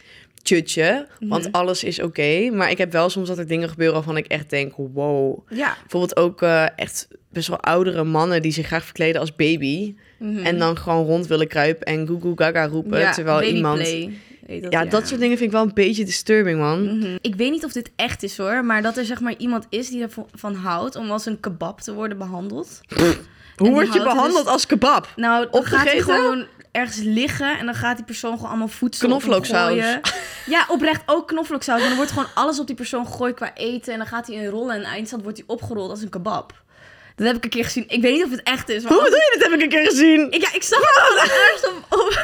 [1.19, 1.49] Want Mhm.
[1.55, 2.51] alles is oké.
[2.53, 5.39] maar ik heb wel soms dat er dingen gebeuren waarvan ik echt denk: wow.
[5.49, 5.77] Ja.
[5.81, 9.95] Bijvoorbeeld ook eh, echt best wel oudere mannen die zich graag verkleden als baby.
[10.19, 10.45] Mhm.
[10.47, 12.99] En dan gewoon rond willen kruipen en goo goo gaga roepen.
[13.01, 13.97] ja, terwijl iemand.
[14.47, 16.99] Dat, ja, dat soort dingen vind ik wel een beetje disturbing, man.
[16.99, 17.17] Mhm.
[17.21, 19.89] Ik weet niet of dit echt is hoor, maar dat er zeg maar iemand is
[19.89, 22.81] die ervan houdt om als een kebab te worden behandeld.
[23.57, 25.09] Hoe word je behandeld dus- als kebab?
[25.17, 26.15] Nou, dan gaat Opgegeten?
[26.15, 29.99] gewoon ergens liggen en dan gaat die persoon gewoon allemaal voedsel Knoflooksaus.
[30.47, 31.81] Ja, oprecht ook knoflooksaus.
[31.83, 34.37] En dan wordt gewoon alles op die persoon gegooid qua eten en dan gaat hij
[34.37, 36.63] in rollen en eindstand wordt hij opgerold als een kebab.
[37.17, 37.85] Dat heb ik een keer gezien.
[37.89, 38.83] Ik weet niet of het echt is.
[38.83, 39.37] Maar Hoe bedoel je?
[39.39, 40.31] Dat heb ik een keer gezien.
[40.31, 42.23] Ik, ja, ik zag het gewoon ergens op, op,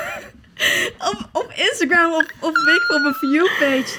[1.11, 3.96] op, op Instagram of op, ik op een viewpage.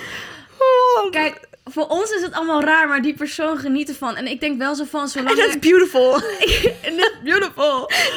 [1.12, 4.16] Kijk, voor ons is het allemaal raar, maar die persoon geniet ervan.
[4.16, 5.36] En ik denk wel zo van, And zolang...
[5.38, 6.14] that's er- beautiful.
[6.14, 7.72] And that's beautiful.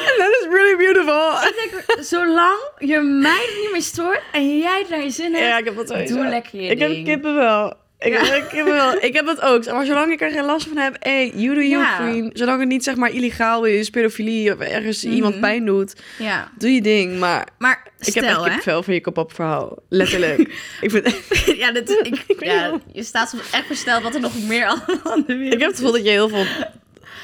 [0.07, 1.31] And that is really beautiful.
[1.31, 5.57] Ik denk, zolang je mij niet meer stoort en jij naar je zin hebt, Ja,
[5.57, 6.15] ik heb dat sowieso.
[6.15, 6.89] doe lekker je Ik heb
[7.23, 7.73] ding.
[8.05, 8.25] Ik Ja.
[8.25, 9.01] heb.
[9.01, 9.65] Ik heb dat ook.
[9.71, 11.95] Maar zolang ik er geen last van heb, hey, you do you, Ja.
[11.97, 12.29] queen.
[12.33, 15.13] Zolang het niet zeg maar illegaal is, pedofilie of ergens Mhm.
[15.13, 17.19] iemand pijn doet, Ja, doe je ding.
[17.19, 19.77] Maar maar ik heb echt kippenvel van je kop-op verhaal.
[19.89, 20.39] Letterlijk.
[20.81, 21.15] ik, vind,
[21.63, 24.99] ja, dat, ik, Ik ja, je staat soms echt versteld wat er nog meer allemaal
[25.13, 26.45] aan de wereld ik heb het gevoel dat je heel veel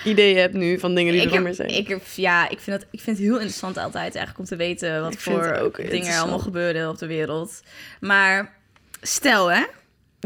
[0.06, 1.70] ideeën hebt nu van dingen die ik er heb, meer zijn.
[1.70, 4.56] ik heb, ja, ik vind, het, ik vind het heel interessant altijd eigenlijk om te
[4.56, 7.62] weten wat Ik voor dingen er allemaal gebeuren op de wereld.
[8.00, 8.54] Maar
[9.02, 9.62] stel hè,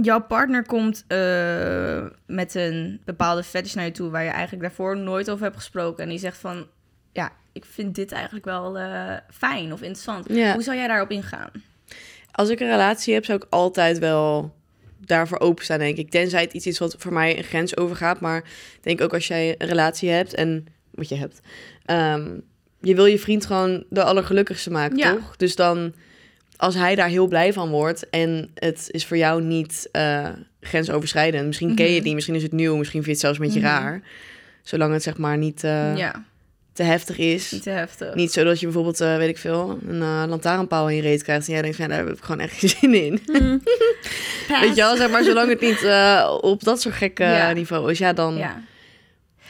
[0.01, 4.97] jouw partner komt eh, met een bepaalde fetish naar je toe waar je eigenlijk daarvoor
[4.97, 6.03] nooit over hebt gesproken.
[6.03, 6.67] En die zegt van,
[7.11, 10.25] ja, ik vind dit eigenlijk wel eh, fijn of interessant.
[10.29, 10.53] Ja.
[10.53, 11.49] Hoe zou jij daarop ingaan?
[12.31, 14.53] Als ik een relatie heb, zou ik altijd wel
[14.99, 16.09] daarvoor openstaan, denk ik.
[16.09, 18.19] Tenzij het iets is wat voor mij een grens overgaat.
[18.19, 21.41] Maar ik denk ook als jij een relatie hebt en wat je hebt.
[21.85, 22.29] ehm,
[22.81, 25.13] je wil je vriend gewoon de allergelukkigste maken, Ja.
[25.13, 25.35] toch?
[25.35, 25.93] Dus dan,
[26.57, 30.27] als hij daar heel blij van wordt en het is voor jou niet eh,
[30.61, 31.45] grensoverschrijdend.
[31.45, 31.95] Misschien ken je Mhm.
[31.97, 33.83] het niet, misschien is het nieuw, misschien vind je het zelfs een beetje Mhm.
[33.83, 34.01] raar.
[34.63, 36.23] Zolang het zeg maar niet eh, ja,
[36.73, 37.51] te heftig is.
[37.51, 38.15] niet te heftig.
[38.15, 41.47] Niet zo dat je bijvoorbeeld, eh, weet ik veel, een lantaarnpaal in je reet krijgt.
[41.47, 43.21] En jij denkt, van, ja, daar heb ik gewoon echt geen zin in.
[44.47, 44.59] Pass.
[44.59, 45.85] Weet je wel, zeg maar, zolang het niet
[46.41, 47.51] op dat soort gekke Ja.
[47.51, 48.61] niveau is, ja, dan, Ja.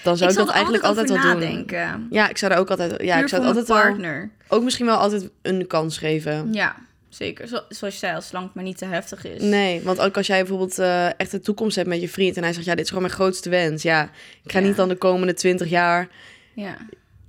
[0.03, 1.65] dan zou ik, dat eigenlijk altijd wel doen.
[2.09, 4.29] Ja, ik zou er ook altijd, ja, Puur ik zou het altijd wel, partner.
[4.47, 6.53] ook misschien wel altijd een kans geven.
[6.53, 6.75] Ja,
[7.15, 7.47] zeker.
[7.47, 9.41] Zo, zoals je zei, als lang het maar niet te heftig is.
[9.41, 12.37] Nee, want ook als jij bijvoorbeeld eh, echt een toekomst hebt met je vriend...
[12.37, 13.81] en hij zegt, ja, dit is gewoon mijn grootste wens.
[13.83, 14.03] Ja,
[14.43, 14.65] ik ga Ja.
[14.67, 16.07] niet dan de komende twintig jaar
[16.53, 16.77] Ja.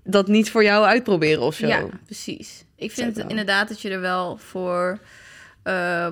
[0.05, 1.67] dat niet voor jou uitproberen of zo.
[1.67, 2.65] Ja, precies.
[2.77, 4.99] Ik vind inderdaad dat je er wel voor
[5.63, 6.09] eh,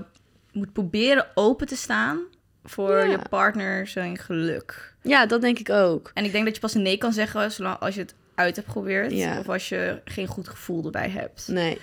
[0.52, 2.20] moet proberen open te staan
[2.64, 3.04] voor Ja.
[3.04, 4.94] je partner zijn geluk.
[5.02, 6.10] Ja, dat denk ik ook.
[6.14, 8.56] En ik denk dat je pas een nee kan zeggen zolang als je het uit
[8.56, 11.48] hebt geprobeerd of als je geen goed gevoel erbij hebt.
[11.48, 11.78] Nee,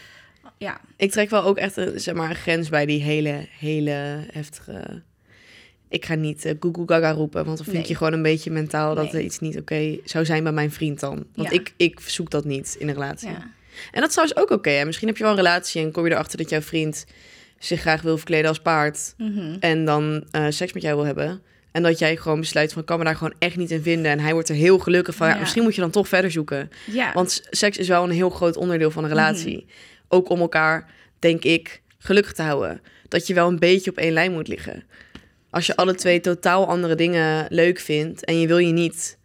[0.57, 4.25] Ja, ik trek wel ook echt een, zeg maar, een grens bij die hele, hele
[4.31, 5.01] heftige...
[5.89, 7.87] Ik ga niet eh Google Gaga roepen, want dan vind Nee.
[7.87, 9.13] je gewoon een beetje mentaal dat Nee.
[9.13, 11.25] er iets niet oké zou zijn bij mijn vriend dan.
[11.35, 11.55] Want Ja.
[11.59, 13.29] ik, ik zoek dat niet in een relatie.
[13.29, 13.51] ja.
[13.91, 14.83] En dat is trouwens ook oké.
[14.85, 17.05] Misschien heb je wel een relatie en kom je erachter dat jouw vriend
[17.59, 19.55] zich graag wil verkleden als paard Mhm.
[19.59, 21.41] en dan eh, seks met jou wil hebben.
[21.71, 24.11] En dat jij gewoon besluit van, kan me daar gewoon echt niet in vinden.
[24.11, 25.39] En hij wordt er heel gelukkig van, ja, Ja.
[25.39, 26.69] misschien moet je dan toch verder zoeken.
[26.91, 27.13] ja.
[27.13, 29.55] Want seks is wel een heel groot onderdeel van een relatie.
[29.57, 29.65] Mhm.
[30.11, 32.81] Ook om elkaar, denk ik, gelukkig te houden.
[33.07, 34.83] Dat je wel een beetje op één lijn moet liggen.
[35.49, 39.17] Als je alle twee totaal andere dingen leuk vindt en je wil je niet,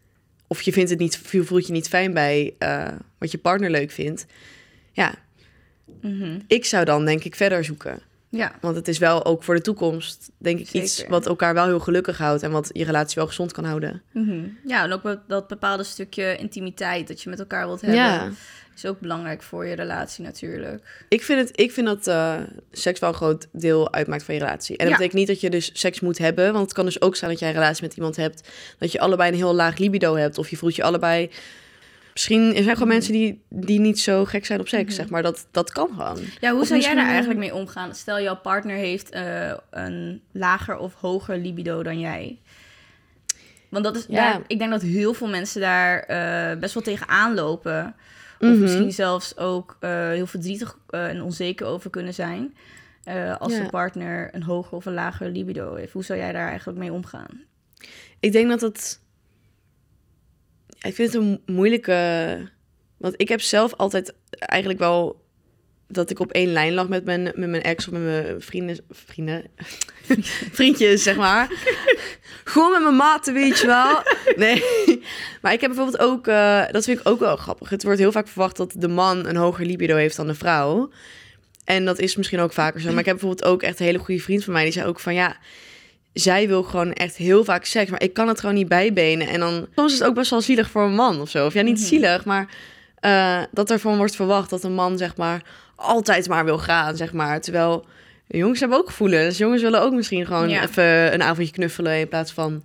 [0.47, 3.91] of je vindt het niet, voelt je niet fijn bij eh, wat je partner leuk
[3.91, 4.27] vindt.
[4.93, 5.15] Ja,
[6.01, 6.39] Mhm.
[6.47, 8.01] ik zou dan denk ik verder zoeken.
[8.29, 8.53] Ja.
[8.61, 11.81] Want het is wel ook voor de toekomst, denk ik, iets wat elkaar wel heel
[11.81, 14.03] gelukkig houdt en wat je relatie wel gezond kan houden.
[14.13, 14.45] Mhm.
[14.65, 18.31] ja, en ook dat bepaalde stukje intimiteit dat je met elkaar wilt hebben, Ja.
[18.77, 21.05] is ook belangrijk voor je relatie natuurlijk.
[21.09, 22.35] Ik vind, het, ik vind dat eh,
[22.73, 24.77] seks wel een groot deel uitmaakt van je relatie.
[24.77, 24.97] En dat Ja.
[25.01, 26.53] betekent niet dat je dus seks moet hebben.
[26.53, 28.49] Want het kan dus ook zijn dat jij een relatie met iemand hebt.
[28.79, 30.39] Dat je allebei een heel laag libido hebt.
[30.39, 31.31] Of je voelt je allebei...
[32.17, 34.95] Misschien er zijn gewoon mensen die, die niet zo gek zijn op seks, Mhm.
[34.95, 35.23] zeg maar.
[35.23, 36.19] Dat, dat kan gewoon.
[36.41, 37.95] Ja, hoe Of zou jij daar eh, eigenlijk mee omgaan?
[37.95, 42.39] Stel, jouw partner heeft eh, een lager of hoger libido dan jij.
[43.69, 44.15] Want dat is, Ja.
[44.33, 47.95] daar, ik denk dat heel veel mensen daar eh, best wel tegenaan lopen.
[48.41, 48.61] Of Mhm.
[48.61, 52.55] misschien zelfs ook eh, heel verdrietig en onzeker over kunnen zijn.
[53.05, 53.63] eh, als Ja.
[53.63, 55.93] de partner een hoger of een lager libido heeft.
[55.93, 57.41] Hoe zou jij daar eigenlijk mee omgaan?
[58.21, 59.01] Ik denk dat het...
[60.81, 62.39] Ik vind het een moeilijke...
[62.97, 65.25] Want ik heb zelf altijd eigenlijk wel...
[65.89, 68.79] Dat ik op één lijn lag met mijn, met mijn ex of met mijn vrienden...
[68.91, 69.45] Vrienden?
[70.59, 71.51] Vriendjes, zeg maar.
[72.45, 74.03] Gewoon met mijn maten, weet je wel.
[74.37, 74.63] Nee.
[75.43, 76.27] Maar ik heb bijvoorbeeld ook...
[76.27, 77.69] eh, dat vind ik ook wel grappig.
[77.69, 80.91] Het wordt heel vaak verwacht dat de man een hoger libido heeft dan de vrouw.
[81.65, 82.91] En dat is misschien ook vaker zo.
[82.91, 84.63] Maar ik heb bijvoorbeeld ook echt een hele goede vriend van mij...
[84.63, 85.37] die zei ook van ja
[86.21, 89.29] zij wil gewoon echt heel vaak seks, maar ik kan het gewoon niet bijbenen.
[89.29, 91.47] En dan soms is het ook best wel zielig voor een man of zo.
[91.47, 91.87] Of ja, niet Mhm.
[91.87, 92.49] zielig, maar
[93.01, 95.43] eh, dat ervan wordt verwacht dat een man zeg maar
[95.77, 97.41] altijd maar wil gaan, zeg maar.
[97.41, 97.85] Terwijl
[98.27, 99.39] jongens hebben ook gevoelens.
[99.39, 100.63] Jongens willen ook misschien gewoon Ja.
[100.63, 102.63] even een avondje knuffelen in plaats van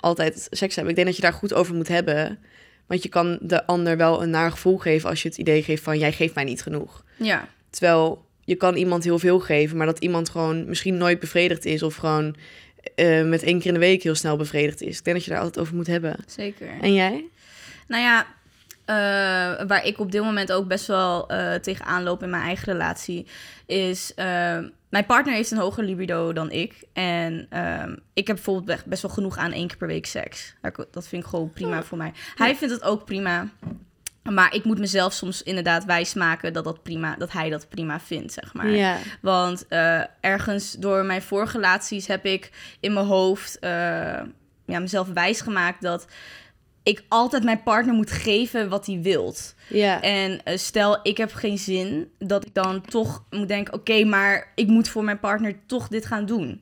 [0.00, 0.90] altijd seks hebben.
[0.90, 2.38] Ik denk dat je daar goed over moet hebben.
[2.86, 5.82] Want je kan de ander wel een naar gevoel geven als je het idee geeft
[5.82, 7.02] van jij geeft mij niet genoeg.
[7.16, 11.64] Ja, Terwijl je kan iemand heel veel geven, maar dat iemand gewoon misschien nooit bevredigd
[11.64, 12.34] is of gewoon
[12.94, 14.98] eh, met één keer in de week heel snel bevredigd is.
[14.98, 16.16] Ik denk dat je daar altijd over moet hebben.
[16.26, 16.68] zeker.
[16.80, 17.24] En jij?
[17.86, 18.26] Nou ja,
[18.84, 22.72] eh, waar ik op dit moment ook best wel eh tegenaan loop in mijn eigen
[22.72, 23.26] relatie,
[23.66, 26.82] is eh, mijn partner heeft een hoger libido dan ik.
[26.92, 30.54] En ehm, ik heb bijvoorbeeld be- best wel genoeg aan één keer per week seks.
[30.90, 32.12] Dat vind ik gewoon prima voor mij.
[32.34, 33.48] Hij vindt het ook prima.
[34.30, 38.32] Maar ik moet mezelf soms inderdaad wijsmaken dat, dat, prima, dat hij dat prima vindt,
[38.32, 38.70] zeg maar.
[38.70, 38.98] Ja.
[39.20, 43.70] Want eh, ergens door mijn vorige relaties heb ik in mijn hoofd eh,
[44.66, 46.06] ja, mezelf wijsgemaakt dat
[46.82, 49.54] ik altijd mijn partner moet geven wat hij wilt.
[49.68, 50.02] Ja.
[50.02, 54.52] En eh, stel, ik heb geen zin, dat ik dan toch moet denken: oké, maar
[54.54, 56.60] ik moet voor mijn partner toch dit gaan doen.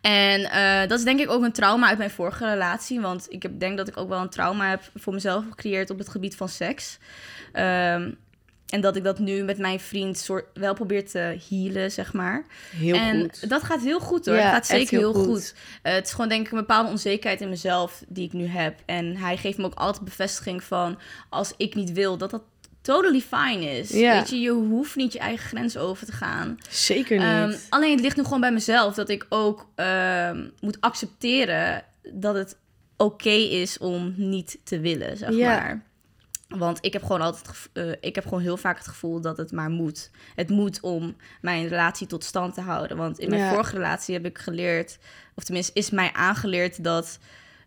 [0.00, 3.00] En eh, dat is denk ik ook een trauma uit mijn vorige relatie.
[3.00, 5.98] Want ik heb, denk dat ik ook wel een trauma heb voor mezelf gecreëerd op
[5.98, 6.98] het gebied van seks.
[7.52, 8.10] Ehm,
[8.70, 12.44] en dat ik dat nu met mijn vriend soort, wel probeer te healen, zeg maar.
[12.76, 13.48] Heel en goed.
[13.48, 14.34] dat gaat heel goed hoor.
[14.34, 15.32] Ja, het gaat zeker heel heel goed.
[15.32, 15.54] goed.
[15.82, 18.78] Eh, het is gewoon denk ik een bepaalde onzekerheid in mezelf die ik nu heb.
[18.86, 22.42] En hij geeft me ook altijd bevestiging van als ik niet wil, dat dat
[22.82, 23.90] totally fine is.
[23.90, 24.12] Ja.
[24.14, 26.58] Weet je, je hoeft niet je eigen grens over te gaan.
[26.68, 27.26] Zeker niet.
[27.26, 32.34] Ehm, alleen het ligt nu gewoon bij mezelf dat ik ook ehm, moet accepteren dat
[32.34, 32.56] het
[32.96, 35.48] oké is om niet te willen, zeg Ja.
[35.56, 35.88] maar.
[36.48, 39.52] Want ik heb gewoon altijd, eh, ik heb gewoon heel vaak het gevoel dat het
[39.52, 40.10] maar moet.
[40.34, 42.96] Het moet om mijn relatie tot stand te houden.
[42.96, 43.50] Want in mijn Ja.
[43.50, 44.98] vorige relatie heb ik geleerd,
[45.34, 47.18] of tenminste is mij aangeleerd dat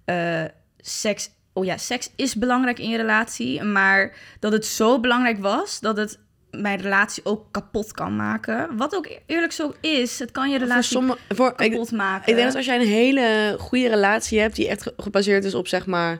[0.06, 0.43] eh,
[0.78, 5.80] seks, oh ja, seks is belangrijk in je relatie, maar dat het zo belangrijk was
[5.80, 6.20] dat het
[6.52, 8.78] mijn relatie ook kapot kan maken.
[8.78, 12.28] Wat ook eerlijk zo is, het kan je voor relatie sommige, voor, ik, kapot maken.
[12.30, 15.54] ik denk dat als jij een hele goede relatie hebt, die echt ge- gebaseerd is
[15.56, 16.20] op zeg maar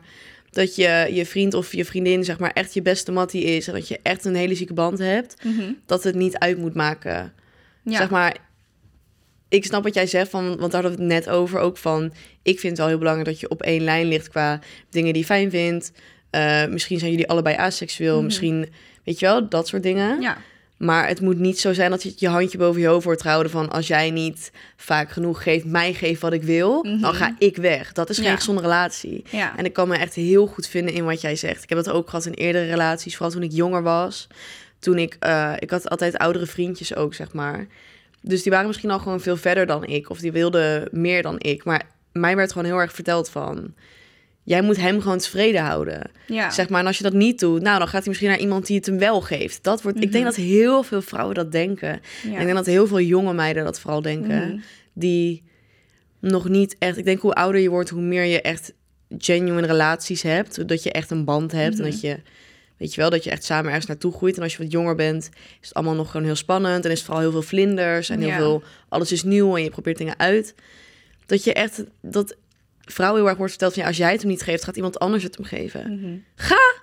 [0.50, 3.74] dat je je vriend of je vriendin zeg maar echt je beste mattie is en
[3.74, 5.72] dat je echt een hele zieke band hebt, Mhm.
[5.86, 7.34] dat het niet uit moet maken
[7.86, 7.98] Ja.
[7.98, 8.38] Zeg maar,
[9.54, 12.14] ik snap wat jij zegt, van, want daar hadden we het net over ook van...
[12.42, 15.22] Ik vind het wel heel belangrijk dat je op één lijn ligt qua dingen die
[15.22, 15.92] je fijn vindt.
[16.30, 18.26] Eh, misschien zijn jullie allebei asexueel, Mhm.
[18.26, 18.70] misschien,
[19.04, 20.22] weet je wel, dat soort dingen.
[20.22, 20.38] Ja.
[20.78, 23.52] Maar het moet niet zo zijn dat je je handje boven je hoofd wordt gehouden
[23.52, 23.70] van...
[23.70, 27.02] als jij niet vaak genoeg geeft, mij geeft wat ik wil, Mhm.
[27.02, 27.92] dan ga ik weg.
[27.94, 28.36] Dat is geen Ja.
[28.36, 29.24] gezonde relatie.
[29.30, 29.58] Ja.
[29.58, 31.64] En ik kan me echt heel goed vinden in wat jij zegt.
[31.64, 34.28] Ik heb dat ook gehad in eerdere relaties, vooral toen ik jonger was.
[34.80, 37.68] Toen ik, eh, ik had altijd oudere vriendjes ook, zeg maar.
[38.26, 40.10] Dus die waren misschien al gewoon veel verder dan ik.
[40.10, 41.64] Of die wilden meer dan ik.
[41.64, 43.74] Maar mij werd gewoon heel erg verteld van...
[44.46, 46.12] Jij moet hem gewoon tevreden houden.
[46.28, 46.50] ja.
[46.52, 48.66] Zeg maar, en als je dat niet doet, nou, dan gaat hij misschien naar iemand
[48.68, 49.64] die het hem wel geeft.
[49.64, 50.34] Dat wordt, Ik denk Mhm.
[50.36, 51.88] dat heel veel vrouwen dat denken.
[51.88, 52.00] ja.
[52.24, 54.48] En ik denk dat heel veel jonge meiden dat vooral denken.
[54.48, 54.58] Mhm.
[54.94, 55.44] Die
[56.20, 56.98] nog niet echt...
[56.98, 58.74] Ik denk hoe ouder je wordt, hoe meer je echt
[59.18, 60.68] genuine relaties hebt.
[60.68, 61.76] Dat je echt een band hebt.
[61.76, 61.84] Mhm.
[61.84, 62.20] En dat je,
[62.78, 64.38] weet je wel, dat je echt samen ergens naartoe groeit.
[64.38, 65.30] En als je wat jonger bent,
[65.62, 66.86] is het allemaal nog gewoon heel spannend.
[66.86, 68.10] En is het vooral heel veel vlinders.
[68.10, 68.38] En heel Ja.
[68.38, 70.56] veel, alles is nieuw en je probeert dingen uit.
[71.26, 72.36] Dat je echt, dat
[72.82, 73.82] vrouwen heel erg wordt verteld van...
[73.82, 76.00] Ja, als jij het hem niet geeft, gaat iemand anders het hem geven.
[76.00, 76.18] Mhm.
[76.36, 76.82] Ga!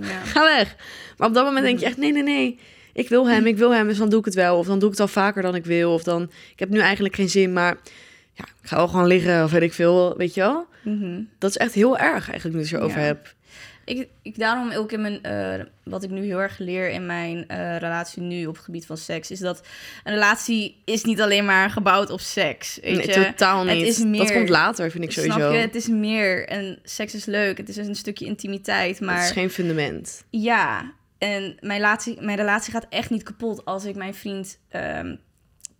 [0.00, 0.20] Ja.
[0.24, 0.76] Ga weg.
[1.16, 2.58] Maar op dat moment denk je echt, nee, nee, nee.
[2.92, 4.58] Ik wil hem, ik wil hem, dus dan doe ik het wel.
[4.58, 5.92] Of dan doe ik het al vaker dan ik wil.
[5.92, 6.22] Of dan,
[6.52, 7.76] ik heb nu eigenlijk geen zin, maar
[8.32, 10.66] ja, ik ga wel gewoon liggen of weet ik veel, weet je wel.
[10.84, 11.20] Mhm.
[11.38, 13.06] Dat is echt heel erg eigenlijk nu ik het erover Ja.
[13.06, 13.34] heb.
[13.84, 17.48] Ik, ik daarom ook in mijn, eh, wat ik nu heel erg leer in mijn
[17.48, 19.62] eh, relatie nu op het gebied van seks, is dat
[20.04, 22.78] een relatie is niet alleen maar gebouwd op seks.
[22.82, 23.24] Weet Nee, je?
[23.24, 23.86] totaal Het niet.
[23.86, 25.38] is Dat komt later, vind ik sowieso.
[25.38, 25.56] Snap je?
[25.58, 26.48] Het is meer.
[26.48, 27.56] En seks is leuk.
[27.56, 29.00] Het is een stukje intimiteit.
[29.00, 30.24] Maar Het is geen fundament.
[30.30, 35.16] ja, en mijn relatie, mijn relatie gaat echt niet kapot als ik mijn vriend ehm,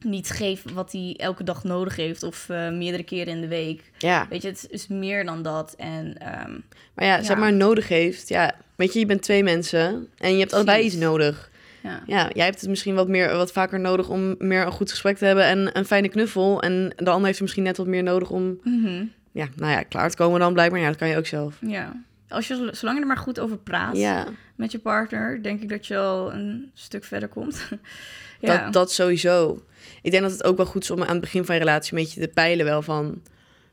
[0.04, 2.22] niet geef wat hij elke dag nodig heeft.
[2.22, 3.90] Of eh, meerdere keren in de week.
[3.98, 5.74] Ja, Weet je, het is meer dan dat.
[5.78, 6.52] En ehm,
[6.94, 8.28] maar ja, zeg maar nodig heeft.
[8.28, 11.50] Ja, weet je, je bent twee mensen en je hebt allebei iets nodig.
[11.82, 12.02] ja.
[12.06, 15.16] Ja, jij hebt het misschien wat, meer, wat vaker nodig om meer een goed gesprek
[15.16, 16.62] te hebben en een fijne knuffel.
[16.62, 19.04] En de ander heeft misschien net wat meer nodig om, Mhm.
[19.32, 20.80] ja, nou ja, klaar te komen dan blijkbaar.
[20.80, 21.56] Ja, dat kan je ook zelf.
[21.60, 22.02] ja.
[22.28, 25.68] Als je, zolang je er maar goed over praat Ja, met je partner, denk ik
[25.68, 27.68] dat je al een stuk verder komt.
[28.40, 28.62] ja.
[28.64, 29.62] dat, dat sowieso.
[30.02, 31.96] Ik denk dat het ook wel goed is om aan het begin van je relatie
[31.96, 33.22] een beetje te peilen wel van...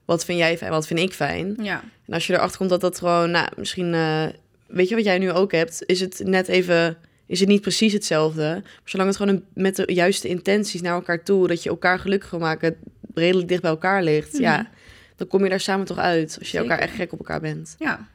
[0.05, 1.55] Wat vind jij fijn, wat vind ik fijn?
[1.61, 1.83] ja.
[2.07, 3.93] En als je erachter komt dat dat gewoon, nou, misschien...
[3.93, 4.23] eh,
[4.67, 5.83] weet je wat jij nu ook hebt?
[5.85, 6.97] Is het net even...
[7.25, 8.41] Is het niet precies hetzelfde?
[8.63, 11.47] Maar zolang het gewoon een- met de juiste intenties naar elkaar toe...
[11.47, 12.75] dat je elkaar gelukkig wil maken,
[13.13, 14.33] redelijk dicht bij elkaar ligt...
[14.33, 14.41] Mhm.
[14.41, 14.69] Ja,
[15.15, 16.35] dan kom je daar samen toch uit.
[16.39, 17.75] Als je elkaar echt gek op elkaar bent.
[17.79, 18.07] ja.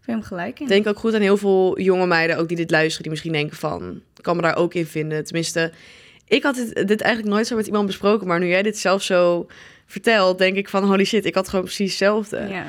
[0.00, 0.62] Ik ben hem gelijk in.
[0.62, 3.32] Ik denk ook goed aan heel veel jonge meiden ook die dit luisteren, die misschien
[3.32, 5.24] denken van, kan me daar ook in vinden.
[5.24, 5.72] Tenminste,
[6.28, 9.02] ik had dit, dit eigenlijk nooit zo met iemand besproken, maar nu jij dit zelf
[9.02, 9.46] zo
[9.86, 12.46] vertelt, denk ik van, holy shit, ik had gewoon precies hetzelfde.
[12.48, 12.64] Ja,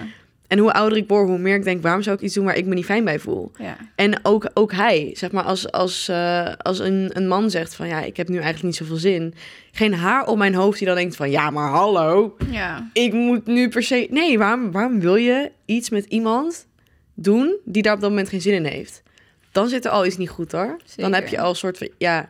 [0.48, 2.58] En hoe ouder ik word, hoe meer ik denk, waarom zou ik iets doen waar
[2.58, 3.52] ik me niet fijn bij voel?
[3.60, 3.78] ja.
[3.96, 7.88] En ook, ook hij, zeg maar, als, als, eh, als een, een man zegt van,
[7.88, 9.34] ja, ik heb nu eigenlijk niet zoveel zin.
[9.72, 13.46] Geen haar op mijn hoofd die dan denkt van, ja, maar hallo, Ja, ik moet
[13.46, 14.08] nu per se.
[14.10, 16.68] Nee, waarom, waarom wil je iets met iemand
[17.13, 19.04] doen die daar op dat moment geen zin in heeft?
[19.52, 20.78] Dan zit er al iets niet goed hoor.
[20.96, 21.89] Dan heb je al een soort van.
[21.98, 22.30] Ja,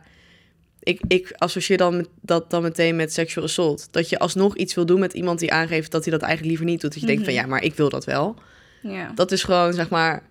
[0.86, 3.88] ik, ik associeer dan met, dat dan meteen met sexual assault.
[3.90, 6.66] Dat je alsnog iets wil doen met iemand die aangeeft dat hij dat eigenlijk liever
[6.72, 6.92] niet doet.
[6.92, 7.42] Dat je denkt van Mhm.
[7.42, 8.36] ja, maar ik wil dat wel.
[8.82, 9.12] ja.
[9.14, 10.22] Dat is gewoon zeg maar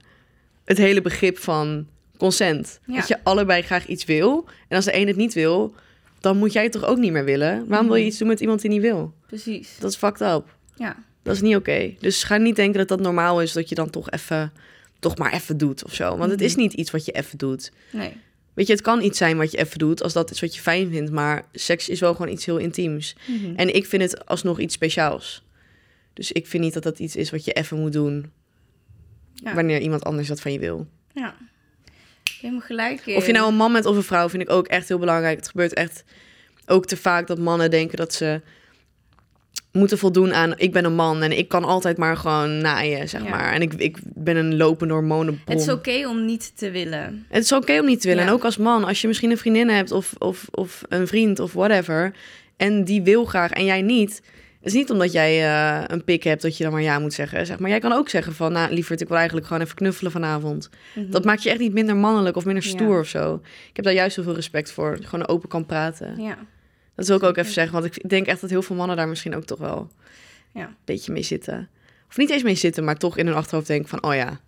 [0.65, 1.87] het hele begrip van
[2.17, 2.79] consent.
[2.85, 2.95] Ja.
[2.95, 4.45] Dat je allebei graag iets wil.
[4.67, 5.73] En als de een het niet wil,
[6.19, 7.67] dan moet jij het toch ook niet meer willen.
[7.67, 8.09] Waarom wil je Mhm.
[8.09, 9.13] iets doen met iemand die niet wil?
[9.27, 9.77] precies.
[9.79, 10.55] Dat is fucked up.
[10.75, 11.93] Ja, Dat is niet oké.
[11.99, 14.53] Dus ga niet denken dat dat normaal is dat je dan toch even,
[14.99, 16.17] toch maar even doet of zo.
[16.17, 16.61] Want het is Mhm.
[16.61, 17.71] niet iets wat je even doet.
[17.91, 18.17] nee.
[18.55, 20.61] Weet je, het kan iets zijn wat je even doet als dat is wat je
[20.61, 23.15] fijn vindt, maar seks is wel gewoon iets heel intiems.
[23.27, 23.55] Mhm.
[23.55, 25.43] En ik vind het alsnog iets speciaals.
[26.13, 28.31] Dus ik vind niet dat dat iets is wat je even moet doen
[29.33, 29.53] Ja.
[29.53, 30.87] wanneer iemand anders dat van je wil.
[31.13, 31.35] Ja.
[32.41, 33.15] Helemaal gelijk in.
[33.15, 35.37] Of je nou een man bent of een vrouw, vind ik ook echt heel belangrijk.
[35.37, 36.03] Het gebeurt echt
[36.65, 38.41] ook te vaak dat mannen denken dat ze
[39.75, 40.53] moeten voldoen aan...
[40.57, 43.29] ik ben een man en ik kan altijd maar gewoon naaien, zeg Ja.
[43.29, 43.53] maar.
[43.53, 45.41] En ik, ik ben een lopende hormonenbron.
[45.55, 47.25] Het is oké om niet te willen.
[47.29, 48.23] Het is oké om niet te willen.
[48.23, 48.29] Ja.
[48.29, 51.39] En ook als man, als je misschien een vriendin hebt of, of, of een vriend
[51.39, 52.13] of whatever...
[52.57, 54.21] en die wil graag en jij niet...
[54.59, 57.13] Het is niet omdat jij eh, een pik hebt dat je dan maar ja moet
[57.13, 57.45] zeggen.
[57.45, 60.11] Zeg maar jij kan ook zeggen van, nou lieverd, ik wil eigenlijk gewoon even knuffelen
[60.11, 60.69] vanavond.
[60.95, 61.09] Mhm.
[61.11, 62.69] Dat maakt je echt niet minder mannelijk of minder Ja.
[62.69, 63.33] stoer of zo.
[63.69, 64.97] Ik heb daar juist zoveel respect voor.
[65.01, 66.15] Gewoon open kan praten.
[66.21, 66.37] Ja.
[66.95, 67.73] Dat wil ik ook even zeggen.
[67.81, 69.91] Want ik denk echt dat heel veel mannen daar misschien ook toch wel
[70.53, 70.61] Ja.
[70.67, 71.69] een beetje mee zitten.
[72.09, 74.03] Of niet eens mee zitten, maar toch in hun achterhoofd denken van...
[74.03, 74.39] Oh ja,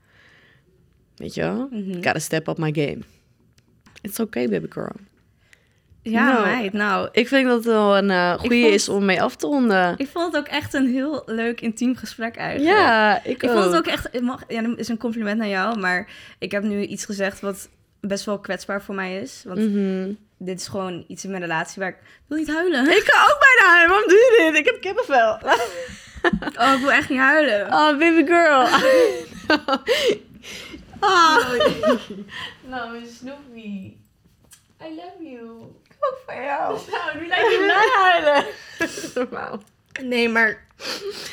[1.15, 1.67] weet je wel?
[1.71, 1.93] Mhm.
[1.93, 2.99] Gotta step up my game.
[4.01, 4.91] It's okay, baby girl.
[6.01, 6.45] Ja, Nou.
[6.45, 6.73] meid.
[6.73, 9.47] Nou, Ik vind dat het wel een eh goede vond- is om mee af te
[9.47, 9.93] ronden.
[9.97, 12.77] ik vond het ook echt een heel leuk intiem gesprek eigenlijk.
[12.77, 14.07] ja, ik, Ik vond het ook echt...
[14.11, 17.39] het mag- Ja, dat is een compliment naar jou, maar ik heb nu iets gezegd
[17.39, 17.69] wat
[18.01, 19.41] best wel kwetsbaar voor mij is.
[19.45, 20.11] Want Mhm.
[20.37, 21.95] dit is gewoon iets in mijn relatie waar ik...
[21.97, 22.89] ik wil niet huilen.
[22.97, 23.89] Ik ga ook bijna huilen.
[23.89, 24.59] Waarom doe je dit?
[24.59, 25.37] Ik heb kippenvel.
[26.59, 27.65] Oh, ik wil echt niet huilen.
[27.73, 28.61] Oh, baby girl.
[30.99, 31.37] oh.
[32.67, 33.93] Nou, mijn Snoopy.
[34.81, 35.49] I love you.
[35.99, 36.79] Ook voor jou.
[36.91, 38.45] Nou, nu lijkt je blij huilen.
[39.15, 39.61] Normaal.
[40.01, 40.65] Nee, maar...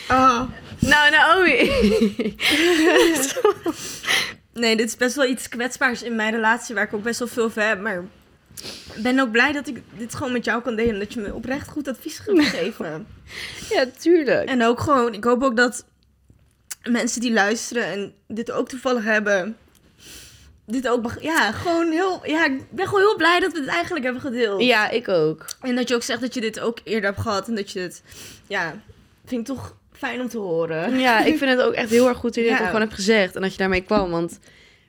[0.09, 0.41] Oh.
[0.79, 1.71] Nou, Naomi.
[4.55, 7.29] Nee, dit is best wel iets kwetsbaars in mijn relatie waar ik ook best wel
[7.29, 7.81] veel van heb.
[7.81, 8.05] Maar
[8.95, 10.99] ik ben ook blij dat ik dit gewoon met jou kan delen.
[10.99, 13.07] Dat je me oprecht goed advies hebt gegeven.
[13.71, 14.49] ja, tuurlijk.
[14.49, 15.85] en ook gewoon, ik hoop ook dat
[16.83, 19.57] mensen die luisteren en dit ook toevallig hebben.
[20.67, 24.05] Dit ook, ja, gewoon heel, ja, ik ben gewoon heel blij dat we het eigenlijk
[24.05, 24.63] hebben gedeeld.
[24.63, 25.47] Ja, ik ook.
[25.61, 27.81] En dat je ook zegt dat je dit ook eerder hebt gehad en dat je
[27.81, 28.03] het,
[28.47, 28.81] ja,
[29.25, 30.99] vind ik toch fijn om te horen.
[30.99, 32.59] Ja, ik vind het ook echt heel erg goed dat je Ja.
[32.59, 33.35] ook gewoon hebt gezegd.
[33.37, 34.11] En dat je daarmee kwam.
[34.11, 34.39] Want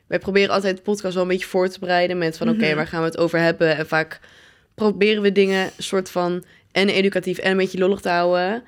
[0.08, 2.18] wij proberen altijd de podcast wel een beetje voor te bereiden.
[2.18, 2.76] Met van, oké, Mhm.
[2.76, 3.78] waar gaan we het over hebben?
[3.78, 4.20] En vaak
[4.76, 6.44] proberen we dingen soort van...
[6.72, 8.64] En educatief en een beetje lollig te houden.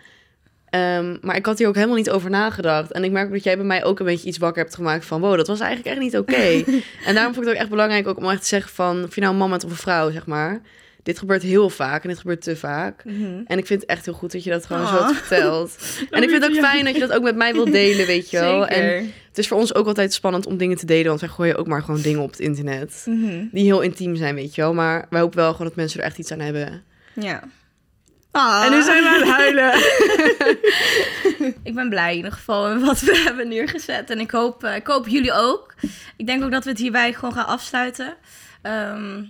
[0.69, 2.91] Ehm, maar ik had hier ook helemaal niet over nagedacht.
[2.91, 5.05] En ik merk ook dat jij bij mij ook een beetje iets wakker hebt gemaakt
[5.05, 5.21] van...
[5.21, 6.63] Wow, dat was eigenlijk echt niet oké.
[7.07, 9.03] en daarom vond ik het ook echt belangrijk ook om echt te zeggen van...
[9.03, 10.62] Of je nou een man bent of een vrouw, zeg maar.
[11.08, 13.04] Dit gebeurt heel vaak en dit gebeurt te vaak.
[13.06, 13.41] Mhm.
[13.46, 15.06] En ik vind het echt heel goed dat je dat gewoon zo Oh.
[15.06, 15.78] hebt verteld.
[16.10, 18.30] En ik vind het ook fijn dat je dat ook met mij wilt delen, weet
[18.30, 18.67] je wel.
[18.67, 21.56] En het is voor ons ook altijd spannend om dingen te delen, want wij gooien
[21.58, 23.04] ook maar gewoon dingen op het internet.
[23.06, 23.46] Mhm.
[23.52, 24.74] Die heel intiem zijn, weet je wel.
[24.74, 26.84] Maar wij hopen wel gewoon dat mensen er echt iets aan hebben.
[27.13, 27.43] Ja.
[28.32, 28.63] Ah.
[28.65, 29.74] En nu zijn we aan het huilen.
[31.63, 34.10] Ik ben blij in ieder geval met wat we hebben neergezet.
[34.10, 35.74] En ik hoop, eh, ik hoop jullie ook.
[36.17, 38.15] Ik denk ook dat we het hierbij gewoon gaan afsluiten.
[38.62, 39.24] Ehm,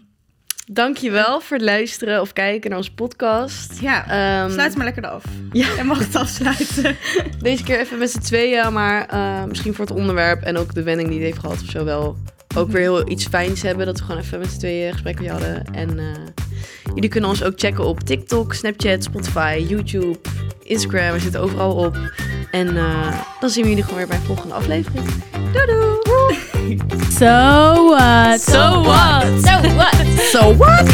[0.72, 3.80] Dankjewel voor het luisteren of kijken naar onze podcast.
[3.82, 4.08] ja,
[4.44, 5.24] Ehm, sluit maar lekker af.
[5.52, 5.68] Ja.
[5.76, 6.98] Jij mag het afsluiten.
[7.40, 10.84] Deze keer even met z'n tweeën, maar eh, misschien voor het onderwerp en ook de
[10.84, 12.18] wending die het heeft gehad of zo wel
[12.56, 13.86] ook weer heel iets fijns hebben.
[13.86, 15.66] Dat we gewoon even met z'n tweeën gesprek weer hadden.
[15.74, 16.06] En eh,
[16.94, 20.18] jullie kunnen ons ook checken op TikTok, Snapchat, Spotify, YouTube,
[20.64, 21.12] Instagram.
[21.12, 21.98] We zitten overal op.
[22.58, 25.06] En eh, dan zien we jullie gewoon weer bij een volgende aflevering.
[25.32, 25.96] Doei doei!
[27.20, 28.42] So what?
[28.42, 29.26] So what?
[29.44, 30.06] So what?
[30.32, 30.86] So what?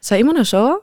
[0.00, 0.82] Zei iemand nou zo?